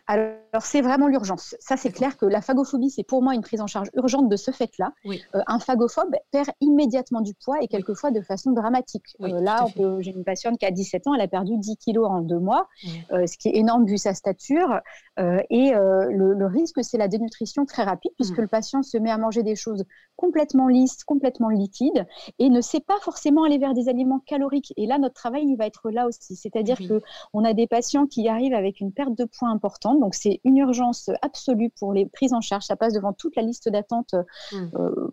[0.07, 1.55] Alors, c'est vraiment l'urgence.
[1.59, 4.35] Ça, c'est clair que la phagophobie, c'est pour moi une prise en charge urgente de
[4.35, 4.93] ce fait-là.
[5.05, 9.15] Euh, un phagophobe perd immédiatement du poids et quelquefois de façon dramatique.
[9.21, 9.65] Euh, là,
[9.99, 12.67] j'ai une patiente qui a 17 ans, elle a perdu 10 kilos en deux mois,
[13.11, 14.79] euh, ce qui est énorme vu sa stature.
[15.17, 18.41] et le, risque, c'est la dénutrition très rapide, puisque mm.
[18.41, 19.85] le patient se met à manger des choses
[20.21, 22.05] complètement lisses, complètement liquides,
[22.37, 24.71] et ne sait pas forcément aller vers des aliments caloriques.
[24.77, 26.35] Et là, notre travail, il va être là aussi.
[26.35, 27.01] C'est-à-dire que
[27.33, 30.57] qu'on a des patients qui arrivent avec une perte de poids importante donc, c'est une
[30.57, 32.65] urgence absolue pour les prises en charge.
[32.65, 34.13] Ça passe devant toute la liste d'attente
[34.51, 34.57] mmh.
[34.75, 35.09] euh,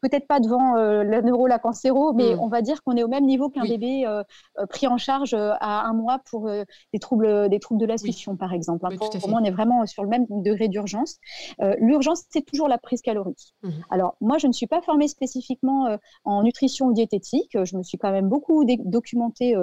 [0.00, 2.40] peut-être pas devant euh, le neuro, la cancéro, mais mm.
[2.40, 4.22] on va dire qu'on est au même niveau qu'un bébé euh,
[4.58, 8.36] euh, pris en charge à un mois pour des, troubles, des troubles de la succion,
[8.36, 8.86] par exemple.
[8.86, 8.96] Hein.
[8.96, 11.16] pour, moi, on est vraiment sur le même degré d'urgence.
[11.78, 13.54] L'urgence, c'est toujours la prise calorique.
[13.62, 13.70] Mm-hmm.
[13.90, 17.56] Alors, moi, je ne suis pas formée spécifiquement en nutrition ou diététique.
[17.64, 19.56] Je me suis quand même beaucoup documentée,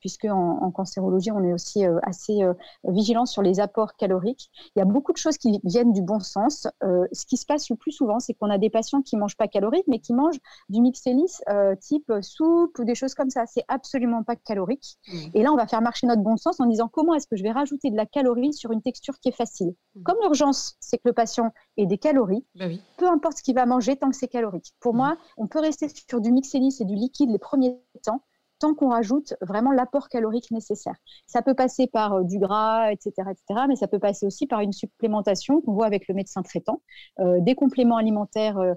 [0.00, 2.40] puisque en, cancérologie, on est aussi assez
[2.84, 4.50] vigilant sur les apports caloriques.
[4.74, 6.68] Il y a beaucoup de choses qui viennent du bon sens.
[6.80, 9.36] ce qui se passe le plus souvent, c'est qu'on a des patients qui ne mangent
[9.36, 13.44] pas caloriques mais qui mangent du mixélis euh, type soupe ou des choses comme ça.
[13.46, 14.96] C'est absolument pas calorique.
[15.08, 15.16] Mmh.
[15.34, 17.42] Et là, on va faire marcher notre bon sens en disant comment est-ce que je
[17.42, 19.74] vais rajouter de la calorie sur une texture qui est facile?
[19.94, 20.02] Mmh.
[20.02, 23.66] Comme l'urgence, c'est que le patient ait des calories, bah peu importe ce qu'il va
[23.66, 24.72] manger tant que c'est calorique.
[24.80, 24.96] Pour mmh.
[24.96, 28.22] moi, on peut rester sur du mixélis et du liquide les premiers temps
[28.60, 30.94] tant qu'on rajoute vraiment l'apport calorique nécessaire.
[31.26, 34.60] Ça peut passer par euh, du gras, etc., etc., mais ça peut passer aussi par
[34.60, 36.82] une supplémentation qu'on voit avec le médecin traitant,
[37.18, 38.74] euh, des compléments alimentaires euh,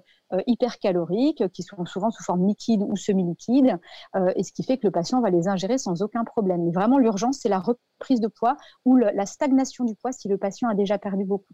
[0.48, 3.78] hypercaloriques qui sont souvent sous forme liquide ou semi-liquide,
[4.36, 6.64] et ce qui fait que le patient va les ingérer sans aucun problème.
[6.64, 10.40] Mais vraiment, l'urgence, c'est la reprise de poids ou la stagnation du poids si le
[10.40, 11.54] patient a déjà perdu beaucoup.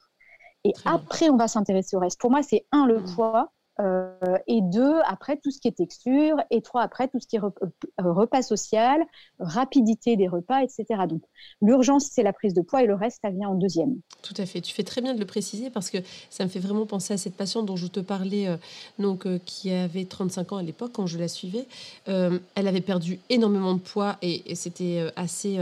[0.64, 2.20] Et après, on va s'intéresser au reste.
[2.20, 3.16] Pour moi, c'est un, le mmh.
[3.16, 7.28] poids, euh, et deux, après tout ce qui est texture, et trois, après tout ce
[7.28, 7.50] qui est euh,
[7.98, 9.02] repas social,
[9.40, 10.86] rapidité des repas, etc.
[11.08, 11.22] Donc
[11.62, 13.96] l'urgence, c'est la prise de poids et le reste, ça vient en deuxième.
[14.22, 14.60] Tout à fait.
[14.60, 17.18] Tu fais très bien de le préciser parce que ça me fait vraiment penser à
[17.18, 18.58] cette patiente dont je te parlais, euh,
[18.98, 21.66] donc, qui avait 35 ans à l'époque quand je la suivais.
[22.06, 25.58] elle avait perdu énormément de poids et, c'était assez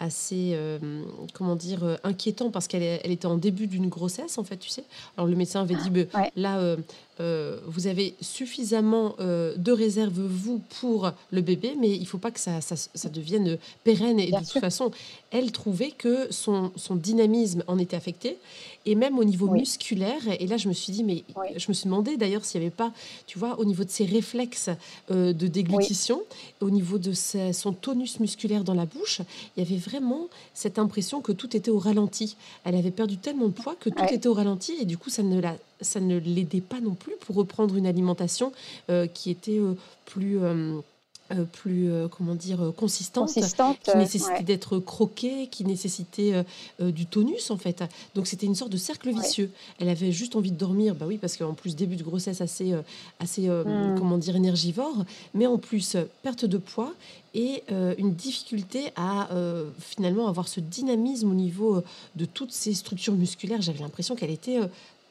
[0.00, 0.58] assez,
[1.32, 4.84] comment dire, inquiétant parce qu'elle elle était en début d'une grossesse, en fait, tu sais.
[5.16, 6.58] Alors, le médecin avait dit, bah, là,
[7.13, 12.18] euh, vous avez suffisamment euh, de réserves, vous, pour le bébé, mais il ne faut
[12.18, 14.18] pas que ça, ça, devienne pérenne.
[14.18, 14.90] Et de toute façon,
[15.30, 18.36] elle trouvait que son, son, dynamisme en était affecté,
[18.86, 20.20] et même au niveau musculaire.
[20.40, 21.24] Et là, je me suis dit, mais
[21.56, 22.92] je me suis demandé d'ailleurs s'il n'y avait pas,
[23.26, 24.70] tu vois, au niveau de ses réflexes
[25.10, 26.22] euh, de déglutition,
[26.60, 29.20] au niveau de son tonus musculaire dans la bouche,
[29.56, 32.36] il y avait vraiment cette impression que tout était au ralenti.
[32.64, 35.22] Elle avait perdu tellement de poids que tout était au ralenti, et du coup, ça
[35.22, 38.52] ne la ça ne l'aidait pas non plus pour reprendre une alimentation
[38.90, 39.74] euh, qui était euh,
[40.06, 40.38] plus...
[40.42, 40.80] Euh,
[41.52, 46.44] plus comment dire consistante, qui nécessitait d'être croquée, qui nécessitait
[46.78, 47.82] du tonus en fait.
[48.14, 49.50] Donc c'était une sorte de cercle vicieux.
[49.80, 52.74] Elle avait juste envie de dormir, bah oui parce qu'en plus début de grossesse assez
[53.20, 53.96] assez hmm.
[53.98, 56.92] comment dire énergivore, mais en plus perte de poids
[57.32, 57.64] et
[57.96, 59.30] une difficulté à
[59.80, 61.82] finalement avoir ce dynamisme au niveau
[62.16, 63.62] de toutes ces structures musculaires.
[63.62, 64.60] J'avais l'impression qu'elle était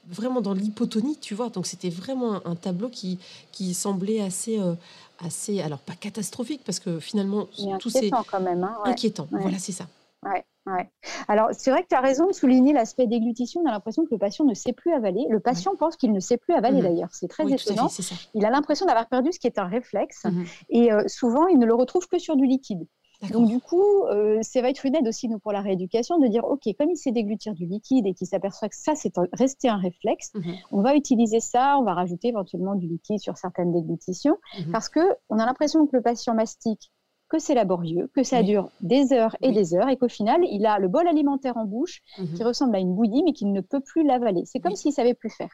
[0.08, 1.50] vraiment dans l'hypotonie, tu vois.
[1.50, 3.20] Donc c'était vraiment un, tableau qui,
[3.52, 4.76] qui semblait assez, euh,
[5.20, 7.48] assez, alors pas catastrophique, parce que finalement,
[7.80, 8.64] tout c'est quand même.
[8.64, 9.86] Hein, Inquiétant, voilà, c'est ça.
[10.24, 10.90] Ouais, ouais.
[11.28, 13.62] Alors, c'est vrai que tu as raison de souligner l'aspect déglutition.
[13.62, 15.26] On a l'impression que le patient ne sait plus avaler.
[15.30, 17.10] Le patient pense qu'il ne sait plus avaler mmh d'ailleurs.
[17.12, 17.90] C'est très étonnant.
[18.34, 20.24] il a l'impression d'avoir perdu ce qui est un réflexe.
[20.26, 22.88] Mmh Et euh, souvent, il ne le retrouve que sur du liquide.
[23.32, 26.28] Donc du coup, euh, ça va être une aide aussi nous pour la rééducation de
[26.28, 29.70] dire ok, comme il sait déglutir du liquide et qu'il s'aperçoit que ça c'est resté
[29.70, 30.56] un réflexe, mhm.
[30.72, 34.72] on va utiliser ça, on va rajouter éventuellement du liquide sur certaines déglutitions mhm.
[34.72, 36.92] parce que on a l'impression que le patient mastique
[37.30, 40.68] que c'est laborieux, que ça dure des heures et des heures et qu'au final, il
[40.68, 42.34] a le bol alimentaire en bouche mhm.
[42.36, 44.44] qui ressemble à une bouillie mais qu'il ne peut plus l'avaler.
[44.46, 45.50] C'est comme s'il savait plus faire.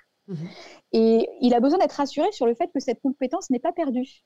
[0.92, 4.24] Et il a besoin d'être rassuré sur le fait que cette compétence n'est pas perdue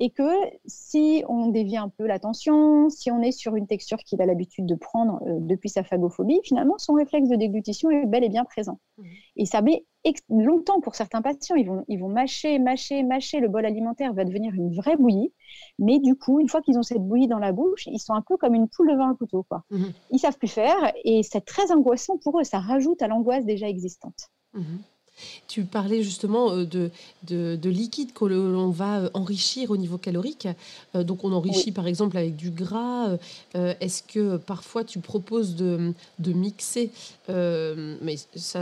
[0.00, 0.30] et que
[0.64, 4.64] si on dévie un peu l'attention, si on est sur une texture qu'il a l'habitude
[4.64, 8.44] de prendre euh, depuis sa phagophobie, finalement, son réflexe de déglutition est bel et bien
[8.44, 8.78] présent.
[8.96, 9.04] Mmh.
[9.36, 9.84] Et ça met
[10.30, 11.56] longtemps pour certains patients.
[11.56, 13.40] Ils vont, ils vont mâcher, mâcher, mâcher.
[13.40, 15.32] Le bol alimentaire va devenir une vraie bouillie.
[15.80, 18.22] Mais du coup, une fois qu'ils ont cette bouillie dans la bouche, ils sont un
[18.22, 19.44] peu comme une poule devant un couteau.
[19.48, 19.64] Quoi.
[19.70, 19.84] Mmh.
[20.12, 22.44] Ils savent plus faire et c'est très angoissant pour eux.
[22.44, 24.30] Ça rajoute à l'angoisse déjà existante.
[24.54, 24.62] Mmh.
[25.46, 26.90] Tu parlais justement euh, de,
[27.24, 30.48] de, de liquide que l'on va euh, enrichir au niveau calorique.
[30.94, 33.16] Euh, donc on enrichit par exemple avec du gras.
[33.54, 36.90] Est-ce que parfois tu proposes de, de mixer,
[37.28, 38.60] mais ça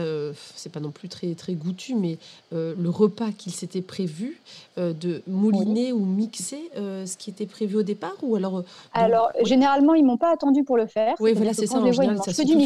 [0.54, 2.18] c'est pas non plus très, très goûtu, mais
[2.52, 4.40] le repas qu'il s'était prévu,
[4.76, 10.04] de mouliner ou mixer ce qui était prévu au départ ou alors, alors généralement ils
[10.04, 11.14] m'ont pas attendu pour le faire.
[11.20, 11.78] Oui voilà c'est ça.
[11.78, 12.56] En général, que du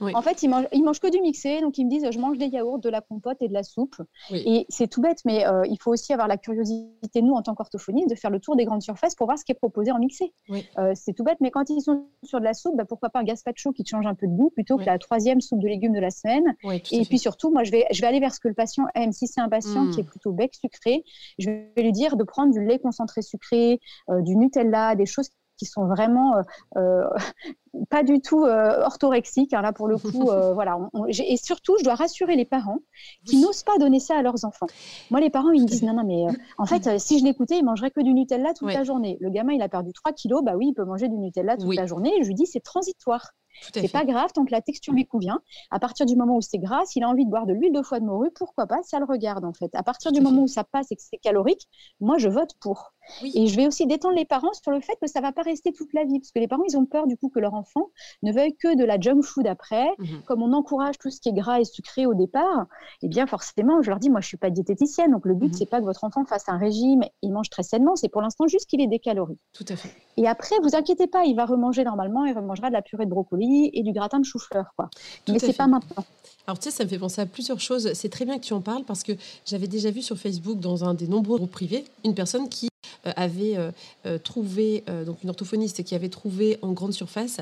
[0.00, 2.38] En fait ils mangent, ils mangent que du mixé, donc ils me disent je mange
[2.38, 3.96] des yaourts, de la compote et de la soupe.
[4.30, 7.54] Et c'est tout bête, mais euh, il faut aussi avoir la curiosité, nous, en tant
[7.54, 9.98] qu'orthophonistes, de faire le tour des grandes surfaces pour voir ce qui est proposé en
[9.98, 10.32] mixé.
[10.78, 13.20] Euh, c'est tout bête, mais quand ils sont sur de la soupe, bah, pourquoi pas
[13.20, 15.94] un gazpacho qui change un peu de goût plutôt que la troisième soupe de légumes
[15.94, 16.44] de la semaine.
[16.64, 19.12] et puis surtout, moi, je vais, je vais aller vers ce que le patient aime.
[19.12, 20.06] Si c'est un patient qui est hmm.
[20.06, 21.04] plutôt bec sucré,
[21.38, 23.80] je vais lui dire de prendre du lait concentré sucré,
[24.10, 26.34] euh, du Nutella, des choses qui sont vraiment
[27.90, 29.52] pas du tout euh, orthorexique.
[29.52, 30.78] Hein, là, pour le coup, euh, voilà.
[31.08, 32.78] et surtout, je dois rassurer les parents
[33.26, 34.66] qui n'osent pas donner ça à leurs enfants.
[35.10, 37.58] Moi, les parents, ils me disent non, non, mais euh, en fait, si je l'écoutais,
[37.58, 39.16] il mangerait que du Nutella toute la journée.
[39.20, 41.74] Le gamin, il a perdu 3 kilos, bah oui, il peut manger du Nutella toute
[41.74, 42.12] la journée.
[42.18, 43.32] Et je lui dis, c'est transitoire.
[43.72, 45.40] C'est pas grave tant que la texture lui convient.
[45.70, 47.82] À partir du moment où c'est gras, s'il a envie de boire de l'huile de
[47.82, 49.70] foie de morue, pourquoi pas Ça le regarde en fait.
[49.74, 51.68] À partir du moment où ça passe et que c'est calorique,
[52.00, 52.94] moi je vote pour.
[53.22, 55.72] Et je vais aussi détendre les parents sur le fait que ça va pas rester
[55.72, 57.90] toute la vie, parce que les parents ils ont peur du coup que leur enfant
[58.22, 59.86] ne veuille que de la junk food après.
[59.98, 60.22] Mhm.
[60.26, 62.66] Comme on encourage tout ce qui est gras et sucré au départ,
[63.02, 65.54] eh bien forcément, je leur dis, moi je suis pas diététicienne, donc le but mhm.
[65.54, 68.46] c'est pas que votre enfant fasse un régime et mange très sainement, c'est pour l'instant
[68.46, 69.38] juste qu'il ait des calories.
[69.52, 69.90] Tout à fait.
[70.16, 73.10] Et après, vous inquiétez pas, il va remanger normalement, il remangera de la purée de
[73.10, 74.88] brocoli et du gratin de chou-fleur, quoi.
[75.28, 76.04] Mais c'est pas maintenant.
[76.46, 77.92] Alors tu sais, ça me fait penser à plusieurs choses.
[77.94, 79.12] C'est très bien que tu en parles parce que
[79.46, 82.68] j'avais déjà vu sur Facebook dans un des nombreux groupes privés une personne qui
[83.04, 83.70] avait euh,
[84.06, 87.38] euh, trouvé, donc une orthophoniste qui avait trouvé en grande surface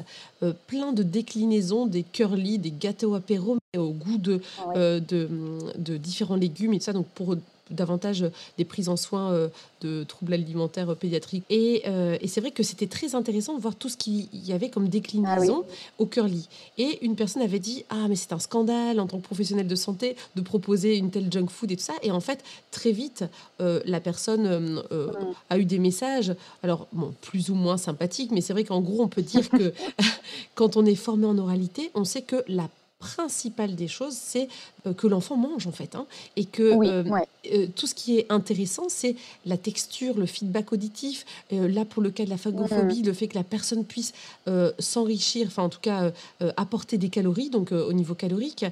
[0.66, 5.28] plein de déclinaisons des curly, des gâteaux apéro au goût de, ah de,
[5.76, 6.92] de, différents légumes et tout ça.
[6.92, 7.36] Donc pour
[7.72, 8.24] davantage
[8.58, 9.48] des prises en soins euh,
[9.80, 11.44] de troubles alimentaires euh, pédiatriques.
[11.50, 14.52] Et, euh, et c'est vrai que c'était très intéressant de voir tout ce qu'il y
[14.52, 16.48] avait comme déclinaison ah au curly.
[16.78, 19.74] Et une personne avait dit Ah, mais c'est un scandale en tant que professionnel de
[19.74, 21.94] santé de proposer une telle junk food et tout ça.
[22.02, 23.24] Et en fait, très vite,
[23.58, 24.82] la personne
[25.50, 29.02] a eu des messages, alors bon, plus ou moins sympathiques, mais c'est vrai qu'en gros,
[29.02, 29.72] on peut dire que
[30.54, 32.68] quand on est formé en oralité, on sait que la
[33.02, 34.48] principale des choses, c'est
[34.86, 35.96] euh, que l'enfant mange en fait.
[35.96, 37.02] Hein, et que euh,
[37.52, 41.26] euh, tout ce qui est intéressant, c'est la texture, le feedback auditif.
[41.50, 44.12] là, pour le cas de la phagophobie, le fait que la personne puisse
[44.78, 46.12] s'enrichir, enfin en tout cas
[46.56, 48.64] apporter des calories, donc au niveau calorique,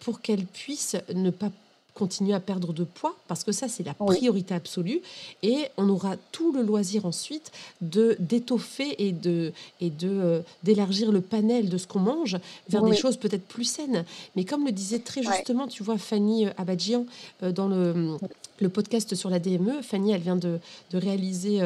[0.00, 1.50] pour qu'elle puisse ne pas
[1.94, 5.00] continuer à perdre de poids, parce que ça, c'est la priorité absolue.
[5.42, 11.12] Et on aura tout le loisir ensuite de d'étoffer et de et de euh, d'élargir
[11.12, 14.04] le panel de ce qu'on mange vers des choses peut-être plus saines.
[14.36, 17.06] Mais comme le disait très justement, tu vois, Fanny euh, Abadjian
[17.42, 18.16] euh, dans le
[18.60, 19.82] le podcast sur la DME.
[19.82, 20.60] Fanny, elle vient de,
[20.92, 21.60] de réaliser,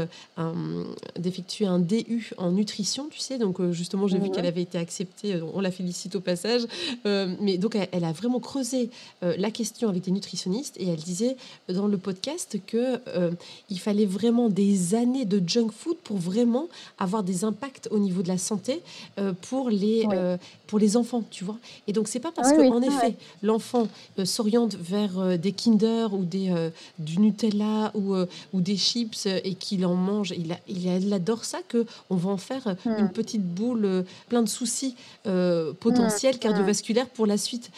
[1.19, 3.37] d'effectuer un DU en nutrition, tu sais.
[3.37, 5.39] Donc, justement, j'ai vu qu'elle avait été acceptée.
[5.53, 6.63] On la félicite au passage.
[7.05, 8.89] mais donc, elle, elle, a vraiment creusé
[9.21, 11.37] la question avec des nutritionniste et elle disait
[11.69, 13.31] dans le podcast que euh,
[13.71, 18.23] il fallait vraiment des années de junk food pour vraiment avoir des impacts au niveau
[18.23, 18.83] de la santé
[19.19, 21.59] euh, pour les euh, pour les enfants, tu vois.
[21.87, 23.87] Et donc c'est pas parce qu'en que en effet l'enfant
[24.25, 26.53] s'oriente vers des Kinder ou des
[26.99, 28.17] du Nutella ou
[28.53, 32.31] ou des chips et qu'il en mange, il, a, il, adore ça que on va
[32.31, 32.91] en faire hmm.
[32.99, 36.41] une petite boule plein de soucis potentiels hmm.
[36.41, 37.71] cardiovasculaires pour la suite.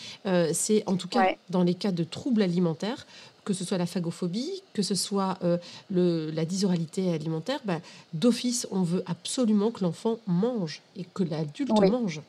[0.52, 3.06] c'est en tout cas dans les cas de troubles alimentaire,
[3.44, 5.56] que ce soit la phagophobie, que ce soit euh,
[5.90, 7.78] le, la dysoralité alimentaire, bah,
[8.12, 12.20] d'office, on veut absolument que l'enfant mange et que l'adulte mange.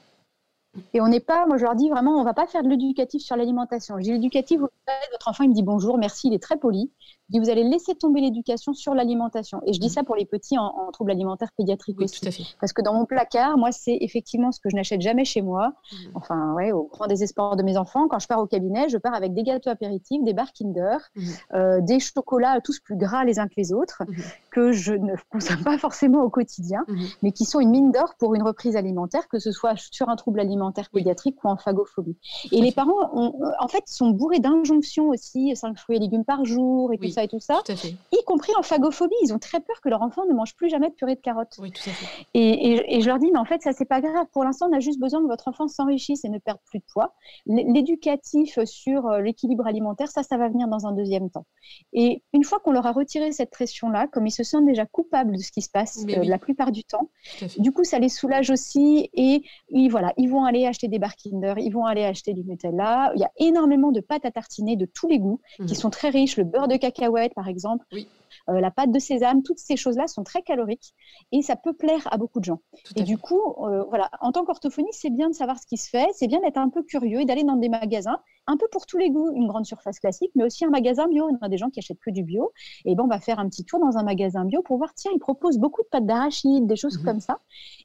[0.93, 3.21] Et on n'est pas, moi je leur dis vraiment, on va pas faire de l'éducatif
[3.21, 3.97] sur l'alimentation.
[3.97, 6.91] Je dis l'éducatif, votre enfant il me dit bonjour, merci, il est très poli
[7.37, 9.61] vous allez laisser tomber l'éducation sur l'alimentation.
[9.67, 9.89] Et je dis mmh.
[9.89, 12.55] ça pour les petits en, troubles alimentaires pédiatriques aussi.
[12.59, 15.69] Parce que dans mon placard, moi, c'est effectivement ce que je n'achète jamais chez moi.
[15.91, 15.95] Mmh.
[16.15, 19.13] Enfin, ouais, au grand désespoir de mes enfants, quand je pars au cabinet, je pars
[19.13, 21.21] avec des gâteaux apéritifs, des barres Kinder, mmh.
[21.53, 24.01] euh, des chocolats tous plus gras les uns que les autres,
[24.49, 26.83] que je ne consomme pas forcément au quotidien,
[27.21, 30.15] mais qui sont une mine d'or pour une reprise alimentaire, que ce soit sur un
[30.15, 32.17] trouble alimentaire pédiatrique ou en phagophobie.
[32.51, 36.91] Et les parents, en fait, sont bourrés d'injonctions aussi, 5 fruits et légumes par jour
[36.93, 37.61] et tout ça et tout ça,
[38.11, 39.15] y compris en phagophobie.
[39.23, 41.57] Ils ont très peur que leur enfant ne mange plus jamais de purée de carottes.
[42.33, 44.25] Et, je leur dis, mais en fait, ça, c'est pas grave.
[44.31, 46.85] Pour l'instant, on a juste besoin que votre enfant s'enrichisse et ne perde plus de
[46.91, 47.15] poids.
[47.45, 51.45] L'éducatif sur euh, l'équilibre alimentaire, ça, ça va venir dans un deuxième temps.
[51.93, 55.35] Et une fois qu'on leur a retiré cette pression-là, comme ils se sentent déjà coupables
[55.35, 57.09] de ce qui se passe la plupart du temps.
[57.57, 61.53] Du coup, ça les soulage aussi et ils, voilà, ils vont aller acheter des Barkinder,
[61.57, 63.11] ils vont aller acheter du Nutella.
[63.15, 65.73] Il y a énormément de pâtes à tartiner de tous les goûts qui mhm.
[65.73, 66.37] sont très riches.
[66.37, 66.75] Le beurre de
[67.35, 67.85] par exemple.
[67.91, 68.07] Oui.
[68.49, 70.93] Euh, la pâte de sésame, toutes ces choses-là sont très caloriques
[71.31, 72.59] et ça peut plaire à beaucoup de gens.
[72.95, 75.89] et du coup, euh, voilà, en tant qu'orthophoniste, c'est bien de savoir ce qui se
[75.89, 78.19] fait, c'est bien d'être un peu curieux et d'aller dans des magasins,
[78.49, 81.29] un peu pour tous les goûts, une grande surface classique, mais aussi un magasin bio.
[81.29, 82.51] Il y a des gens qui achètent que du bio.
[82.85, 85.11] Et bon, on va faire un petit tour dans un magasin bio pour voir, tiens,
[85.13, 87.05] ils proposent beaucoup de pâtes d'arachide, des choses mhm.
[87.05, 87.39] comme ça.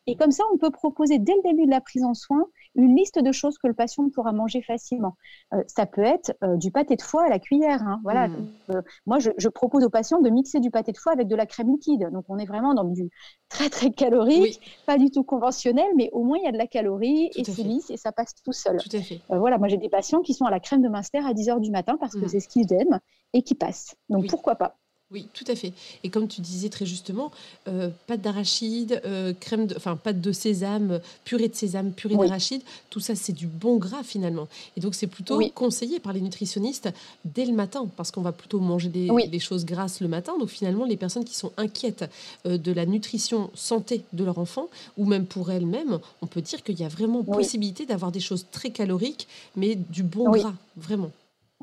[0.06, 2.46] Et comme ça, on peut proposer dès le début de la prise en soin
[2.76, 5.16] une liste de choses que le patient pourra manger facilement.
[5.52, 7.82] Euh, ça peut être du pâté de foie à la cuillère.
[7.82, 8.00] Hein.
[8.02, 8.28] Voilà.
[8.28, 8.82] Mhm.
[9.06, 11.46] moi, je, je propose aux patients de mixer du pâté de foie avec de la
[11.46, 12.08] crème liquide.
[12.12, 13.10] Donc on est vraiment dans du
[13.48, 16.66] très très calorique, pas du tout conventionnel, mais au moins il y a de la
[16.66, 18.78] calorie et c'est lisse et ça passe tout seul.
[18.78, 19.20] Tout à fait.
[19.30, 21.60] Euh, voilà, moi j'ai des patients qui sont à la crème de Munster à 10h
[21.60, 22.28] du matin parce que mm.
[22.28, 23.00] c'est ce qu'ils aiment
[23.32, 23.96] et qui passent.
[24.08, 24.78] Donc pourquoi pas?
[25.14, 25.72] Oui, tout à fait.
[26.02, 27.30] Et comme tu disais très justement,
[27.68, 32.62] euh, pâte d'arachide, euh, crème, de, enfin pâte de sésame, purée de sésame, purée d'arachide,
[32.90, 34.48] tout ça c'est du bon gras finalement.
[34.76, 36.88] Et donc c'est plutôt conseillé par les nutritionnistes
[37.24, 40.36] dès le matin parce qu'on va plutôt manger des, choses grasses le matin.
[40.38, 42.10] Donc finalement les personnes qui sont inquiètes
[42.46, 46.64] euh, de la nutrition santé de leur enfant ou même pour elles-mêmes, on peut dire
[46.64, 51.12] qu'il y a vraiment possibilité d'avoir des choses très caloriques mais du bon gras vraiment.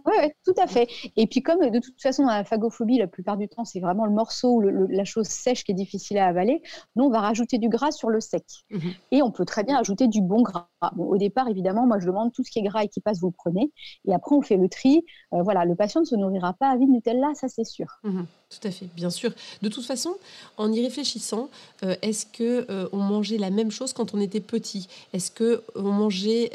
[0.05, 0.87] Oui, tout à fait.
[1.15, 4.05] Et puis comme de toute façon, dans la phagophobie, la plupart du temps, c'est vraiment
[4.05, 6.61] le morceau ou la chose sèche qui est difficile à avaler,
[6.95, 8.43] nous, on va rajouter du gras sur le sec.
[8.69, 8.91] Mhm.
[9.11, 10.69] Et on peut très bien ajouter du bon gras.
[10.97, 13.27] au départ, évidemment, moi, je demande tout ce qui est gras et qui passe, vous
[13.27, 13.71] le prenez.
[14.05, 15.03] Et après, on fait le tri.
[15.33, 17.99] Euh, voilà, le patient ne se nourrira pas à vie de Nutella, ça, c'est sûr.
[18.03, 18.25] Mhm.
[18.51, 19.31] Tout à fait, bien sûr.
[19.61, 20.13] De toute façon,
[20.57, 21.49] en y réfléchissant,
[21.83, 24.89] euh, est-ce que euh, on mangeait la même chose quand on était petit?
[25.13, 26.51] Est-ce que on mangeait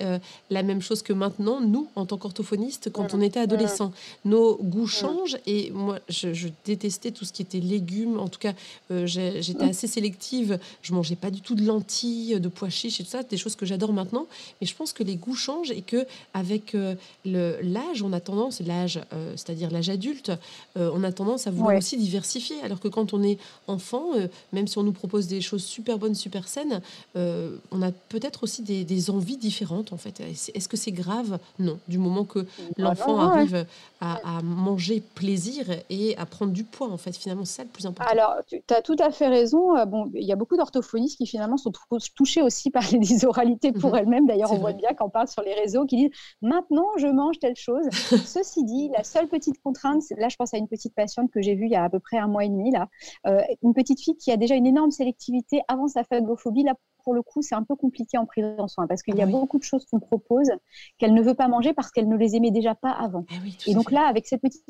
[0.51, 3.93] la même chose que maintenant, nous, en tant qu'orthophonistes, quand on était adolescent
[4.27, 8.19] Nos goûts changent et moi, je, détestais tout ce qui était légumes.
[8.19, 8.53] En tout cas,
[8.91, 10.59] j'étais assez sélective.
[10.83, 13.57] Je mangeais pas du tout de lentilles, de pois chiches et tout ça, des choses
[13.57, 14.27] que j'adore maintenant.
[14.61, 16.77] Mais je pense que les goûts changent et que avec
[17.25, 19.01] l'âge, on a tendance, l'âge,
[19.37, 20.33] c'est-à-dire l'âge adulte,
[20.75, 22.57] on a tendance à vouloir diversifié.
[22.65, 25.99] Alors que quand on est enfant, euh, même si on nous propose des choses super
[25.99, 26.81] bonnes, super saines,
[27.15, 30.21] euh, on a peut-être aussi des, envies différentes en fait.
[30.21, 31.39] Est-ce que c'est grave?
[31.61, 31.79] Non.
[31.87, 32.47] Du moment que bah
[32.79, 33.67] l'enfant arrive
[34.01, 37.87] à, manger plaisir et à prendre du poids en fait, finalement, c'est ça le plus
[37.87, 38.11] important.
[38.11, 39.77] Alors, tu as tout à fait raison.
[39.77, 41.73] Euh, bon, il y a beaucoup d'orthophonistes qui finalement sont
[42.15, 43.99] touchés aussi par les oralités pour mhm.
[43.99, 44.27] elles-mêmes.
[44.27, 46.11] D'ailleurs, on voit bien quand on parle sur les réseaux qui disent
[46.43, 47.85] maintenant je mange telle chose.
[47.93, 51.55] Ceci dit, la seule petite contrainte, là je pense à une petite patiente que j'ai
[51.55, 52.89] vue il y a à peu près un mois et demi, là,
[53.27, 56.65] euh, une petite fille qui a déjà une énorme sélectivité avant sa phagophobie.
[56.65, 56.75] Là,
[57.05, 59.27] pour le coup, c'est un peu compliqué en prise en soin parce qu'il y a
[59.27, 60.51] beaucoup de choses qu'on propose
[60.99, 63.25] qu'elle ne veut pas manger parce qu'elle ne les aimait déjà pas avant.
[63.31, 63.35] Ah
[63.67, 64.65] et donc là, avec cette petite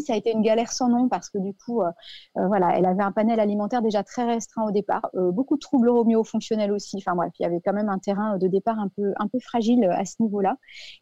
[0.00, 1.90] ça a été une galère sans nom parce que du coup, euh,
[2.38, 5.60] euh, voilà, elle avait un panel alimentaire déjà très restreint au départ, euh, beaucoup de
[5.60, 6.96] troubles homéofonctionnels aussi.
[6.98, 9.38] Enfin bref, il y avait quand même un terrain de départ un peu, un peu
[9.40, 10.56] fragile à ce niveau-là.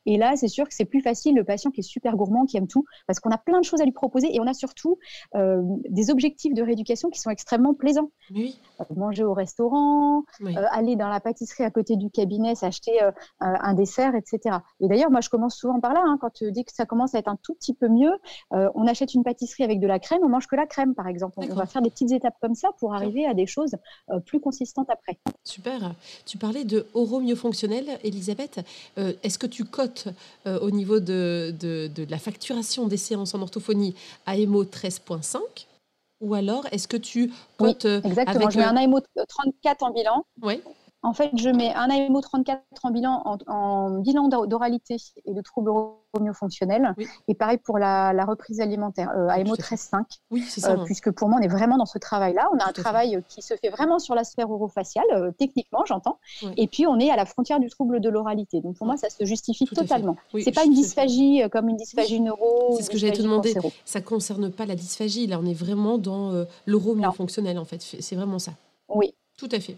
[0.06, 2.56] Et là, c'est sûr que c'est plus facile le patient qui est super gourmand, qui
[2.56, 4.98] aime tout, parce qu'on a plein de choses à lui proposer et on a surtout
[5.34, 8.10] des objectifs de rééducation qui sont extrêmement plaisants.
[8.34, 8.60] Oui.
[8.94, 10.24] manger au restaurant,
[10.70, 12.98] aller dans la pâtisserie à côté du cabinet, s'acheter
[13.40, 14.58] un dessert, etc.
[14.80, 16.02] Et d'ailleurs, moi, je commence souvent par là.
[16.04, 18.12] Hein, quand dès que ça commence à être un tout petit peu mieux,
[18.74, 21.38] on achète une pâtisserie avec de la crème, on mange que la crème, par exemple.
[21.38, 23.76] On va faire des petites étapes comme ça pour arriver à des choses
[24.10, 25.18] euh, plus consistantes après.
[25.44, 25.94] Super.
[26.26, 26.86] Tu parlais de
[27.34, 28.60] fonctionnel, Elisabeth.
[28.98, 30.08] Euh, est-ce que tu cotes
[30.46, 31.54] euh, au niveau de,
[32.08, 33.94] la facturation des séances en orthophonie
[34.26, 35.40] AMO 13.5
[36.20, 38.50] ou alors, est-ce que tu cotes oui, exactement.
[38.50, 38.98] je mets un AMO
[39.28, 40.24] 34 en bilan.
[40.42, 40.60] Oui.
[41.03, 44.96] En fait, je mets un AMO 34 en bilan, en, bilan d'oralité
[45.26, 45.70] et de troubles
[46.12, 46.94] homéofonctionnels.
[47.28, 50.05] Et pareil pour la, reprise alimentaire, euh, AMO 13,5.
[50.30, 50.72] Oui, c'est ça.
[50.72, 52.49] Euh, puisque pour moi, on est vraiment dans ce travail-là.
[52.53, 56.18] On a un travail qui se fait vraiment sur la sphère orofaciale, euh, techniquement, j'entends.
[56.57, 58.61] Et puis, on est à la frontière du trouble de l'oralité.
[58.61, 60.16] Donc, pour moi, ça se justifie totalement.
[60.32, 62.74] Ce n'est pas une dysphagie comme une dysphagie neuro.
[62.76, 63.55] C'est ce que j'allais te demander.
[63.84, 65.28] Ça ne concerne pas la dysphagie.
[65.28, 67.80] Là, on est vraiment dans l'oromyofonctionnel, en fait.
[67.80, 68.53] C'est vraiment ça.
[68.88, 69.76] Oui, tout à fait.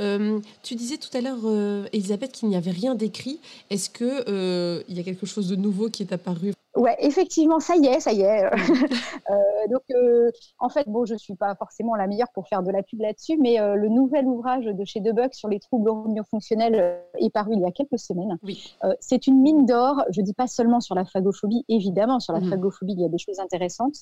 [0.00, 3.40] Euh, tu disais tout à l'heure, euh, Elisabeth, qu'il n'y avait rien d'écrit.
[3.68, 7.60] Est-ce qu'il euh, il y a quelque chose de nouveau qui est apparu Ouais, effectivement,
[7.60, 8.44] ça y est, ça y est.
[9.30, 12.70] Euh, donc, euh, en fait, bon, je suis pas forcément la meilleure pour faire de
[12.70, 17.00] la pub là-dessus, mais euh, le nouvel ouvrage de chez Debuck sur les troubles fonctionnels
[17.18, 18.38] est paru il y a quelques semaines.
[18.42, 18.76] Oui.
[19.00, 20.04] c'est une mine d'or.
[20.10, 22.50] Je dis pas seulement sur la phagophobie, évidemment, sur la mmh.
[22.50, 23.96] phagophobie, il y a des choses intéressantes,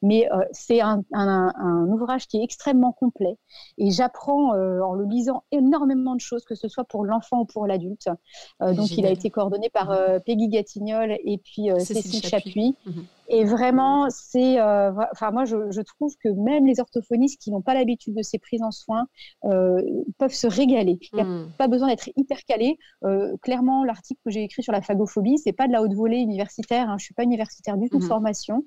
[0.00, 3.36] mais c'est un, un, ouvrage qui est extrêmement complet
[3.76, 7.66] et j'apprends en le lisant énormément de choses, que ce soit pour l'enfant ou pour
[7.66, 8.08] l'adulte.
[8.60, 9.92] donc, il a été coordonné par.
[10.24, 12.74] Peggy Gatignol et puis Cécile Chapuis.
[12.84, 13.06] Mhm.
[13.32, 17.72] Et vraiment, c'est, euh, enfin moi, je, trouve que même les orthophonistes qui n'ont pas
[17.72, 19.06] l'habitude de ces prises en soins
[19.46, 19.80] euh,
[20.18, 20.98] peuvent se régaler.
[21.12, 21.52] Il n'y a hmm.
[21.56, 22.76] pas besoin d'être hyper calé.
[23.04, 26.18] Euh, clairement, l'article que j'ai écrit sur la phagophobie, c'est pas de la haute volée
[26.18, 26.90] universitaire.
[26.90, 28.08] Hein, je suis pas universitaire du tout de hmm.
[28.08, 28.64] formation.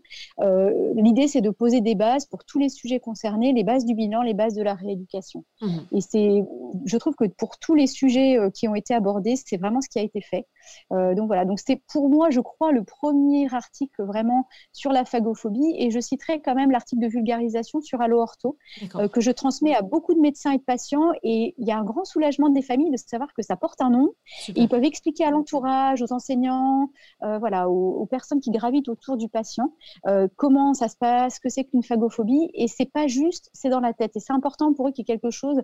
[0.95, 4.23] L'idée, c'est de poser des bases pour tous les sujets concernés, les bases du bilan,
[4.23, 5.45] les bases de la rééducation.
[5.61, 5.77] Hmm.
[5.91, 6.43] Et c'est,
[6.85, 9.99] je trouve que pour tous les sujets qui ont été abordés, c'est vraiment ce qui
[9.99, 10.47] a été fait.
[10.89, 11.45] donc voilà.
[11.45, 15.75] Donc c'était pour moi, je crois, le premier article vraiment sur la phagophobie.
[15.77, 18.57] Et je citerai quand même l'article de vulgarisation sur Allo Ortho,
[18.95, 21.11] euh, que je transmets à beaucoup de médecins et de patients.
[21.23, 23.89] Et il y a un grand soulagement des familles de savoir que ça porte un
[23.89, 24.13] nom.
[24.49, 26.91] Et ils peuvent expliquer à l'entourage, aux enseignants,
[27.23, 29.73] euh, voilà, aux, personnes qui gravitent autour du patient,
[30.07, 32.49] euh, comment ça se passe, ce que c'est qu'une phagophobie.
[32.53, 34.15] Et c'est pas juste, c'est dans la tête.
[34.15, 35.57] Et c'est important pour eux qu'il y ait quelque chose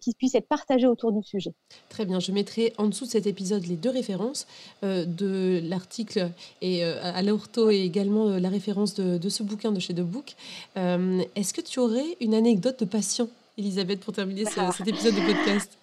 [0.00, 1.54] qui puisse être partagé autour du sujet.
[1.88, 2.20] Très bien.
[2.20, 4.46] Je mettrai en dessous de cet épisode les deux références
[4.82, 6.30] de l'article
[6.62, 10.34] et à l'ortho et également la référence de, ce bouquin de chez The Book.
[10.76, 15.20] Euh, est-ce que tu aurais une anecdote de patient, Elisabeth, pour terminer cet épisode de
[15.20, 15.78] podcast?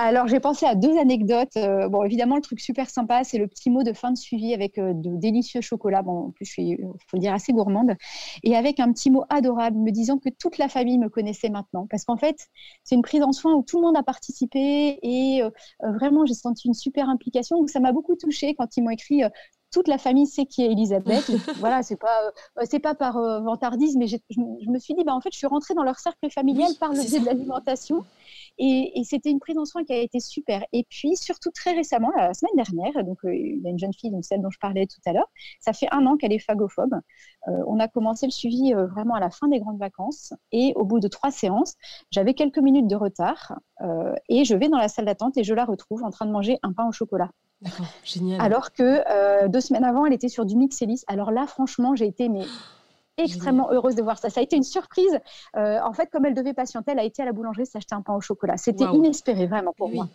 [0.00, 1.56] Alors, j'ai pensé à deux anecdotes.
[1.56, 4.54] Euh, bon, évidemment, le truc super sympa, c'est le petit mot de fin de suivi
[4.54, 6.02] avec euh, de délicieux chocolats.
[6.02, 7.96] Bon, en plus, je suis, faut le dire, assez gourmande.
[8.44, 11.88] Et avec un petit mot adorable me disant que toute la famille me connaissait maintenant.
[11.90, 12.46] Parce qu'en fait,
[12.84, 15.42] c'est une prise en soin où tout le monde a participé et
[15.82, 17.56] vraiment, j'ai senti une super implication.
[17.58, 19.22] Donc, ça m'a beaucoup touchée quand ils m'ont écrit
[19.70, 21.30] toute la famille sait qui est Elisabeth.
[21.58, 24.16] voilà, c'est pas euh, c'est pas par euh, vantardisme, mais je,
[24.70, 27.02] me suis dit bah en fait je suis rentrée dans leur cercle familial par le
[27.02, 28.04] biais de l'alimentation.
[28.60, 30.64] Et, c'était une prise en soin qui a été super.
[30.72, 33.94] Et puis, surtout très récemment, la semaine dernière, donc euh, il y a une jeune
[33.94, 36.40] fille, donc celle dont je parlais tout à l'heure, ça fait un an qu'elle est
[36.40, 36.94] phagophobe.
[37.46, 40.32] on a commencé le suivi vraiment à la fin des grandes vacances.
[40.50, 41.74] Et au bout de trois séances,
[42.10, 43.60] j'avais quelques minutes de retard.
[44.28, 46.58] et je vais dans la salle d'attente et je la retrouve en train de manger
[46.62, 47.30] un pain au chocolat.
[48.04, 48.40] Génial.
[48.40, 51.02] Alors que euh, deux semaines avant, elle était sur du Mixelis.
[51.06, 52.44] Alors là, franchement, j'ai été mais,
[53.16, 54.30] extrêmement heureuse de voir ça.
[54.30, 55.18] Ça a été une surprise.
[55.56, 58.02] Euh, en fait, comme elle devait patienter, elle a été à la boulangerie s'acheter un
[58.02, 58.56] pain au chocolat.
[58.56, 60.08] C'était inespéré, vraiment, pour moi.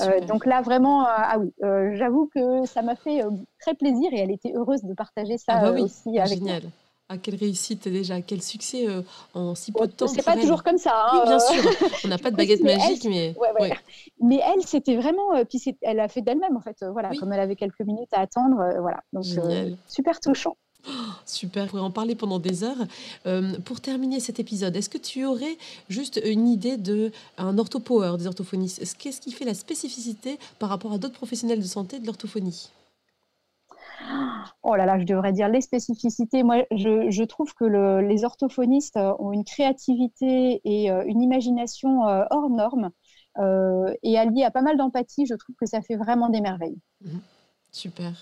[0.00, 1.52] Euh, donc là, vraiment, ah oui,
[1.96, 3.22] j'avoue que ça m'a fait
[3.58, 6.62] très plaisir et elle était heureuse de partager ça ah bah aussi avec Génial.
[7.10, 9.02] Ah, quelle réussite déjà, quel succès euh,
[9.34, 10.06] en si peu de temps.
[10.06, 11.08] C'est pas toujours comme ça.
[11.10, 11.70] Hein, oui, bien sûr.
[12.04, 13.34] On n'a pas de baguette magique, mais.
[14.22, 15.34] Mais elle, c'était vraiment.
[15.34, 16.76] Euh, puis elle a fait d'elle-même, en fait.
[16.82, 18.56] Euh, voilà, comme elle avait quelques minutes à attendre.
[18.80, 19.02] voilà.
[19.12, 19.24] Donc,
[19.86, 20.56] super touchant.
[20.86, 20.90] Oh,
[21.24, 22.86] super, on pourrait en parler pendant des heures.
[23.64, 25.58] pour terminer cet épisode, est-ce que tu aurais
[25.90, 28.96] juste une idée de un orthopower des orthophonistes?
[28.98, 32.70] Qu'est-ce qui fait la spécificité par rapport à d'autres professionnels de santé de l'orthophonie?
[34.62, 36.42] Oh là là, je devrais dire les spécificités.
[36.42, 37.64] Moi, je, trouve que
[38.00, 42.90] les orthophonistes ont une créativité et euh, une imagination euh, hors norme.
[43.38, 46.78] Euh, et alliée à pas mal d'empathie, je trouve que ça fait vraiment des merveilles.
[47.00, 47.20] Mhm.
[47.72, 48.12] Super.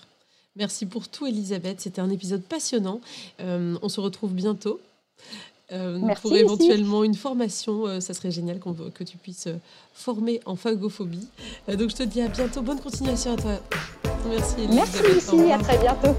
[0.55, 1.81] Merci pour tout, Elisabeth.
[1.81, 3.01] C'était un épisode passionnant.
[3.39, 4.79] on se retrouve bientôt.
[6.21, 9.47] Pour éventuellement une formation, ça serait génial que tu puisses
[9.93, 11.27] former en phagophobie.
[11.67, 13.59] donc je te dis à bientôt, bonne continuation à toi.
[14.29, 14.55] Merci.
[14.71, 16.15] Merci Lucie, à très bientôt.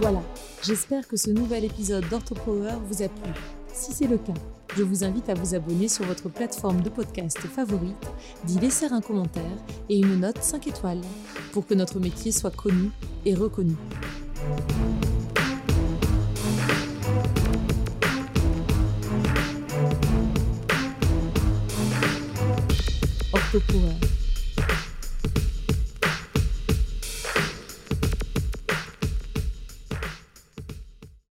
[0.00, 0.22] Voilà,
[0.62, 3.32] j'espère que ce nouvel épisode d'OrthoPower vous a plu.
[3.72, 4.34] Si c'est le cas,
[4.76, 7.96] je vous invite à vous abonner sur votre plateforme de podcast favorite,
[8.44, 9.42] d'y laisser un commentaire
[9.88, 11.00] et une note 5 étoiles
[11.52, 12.90] pour que notre métier soit connu
[13.24, 13.74] et reconnu.
[23.54, 24.13] OrthoPower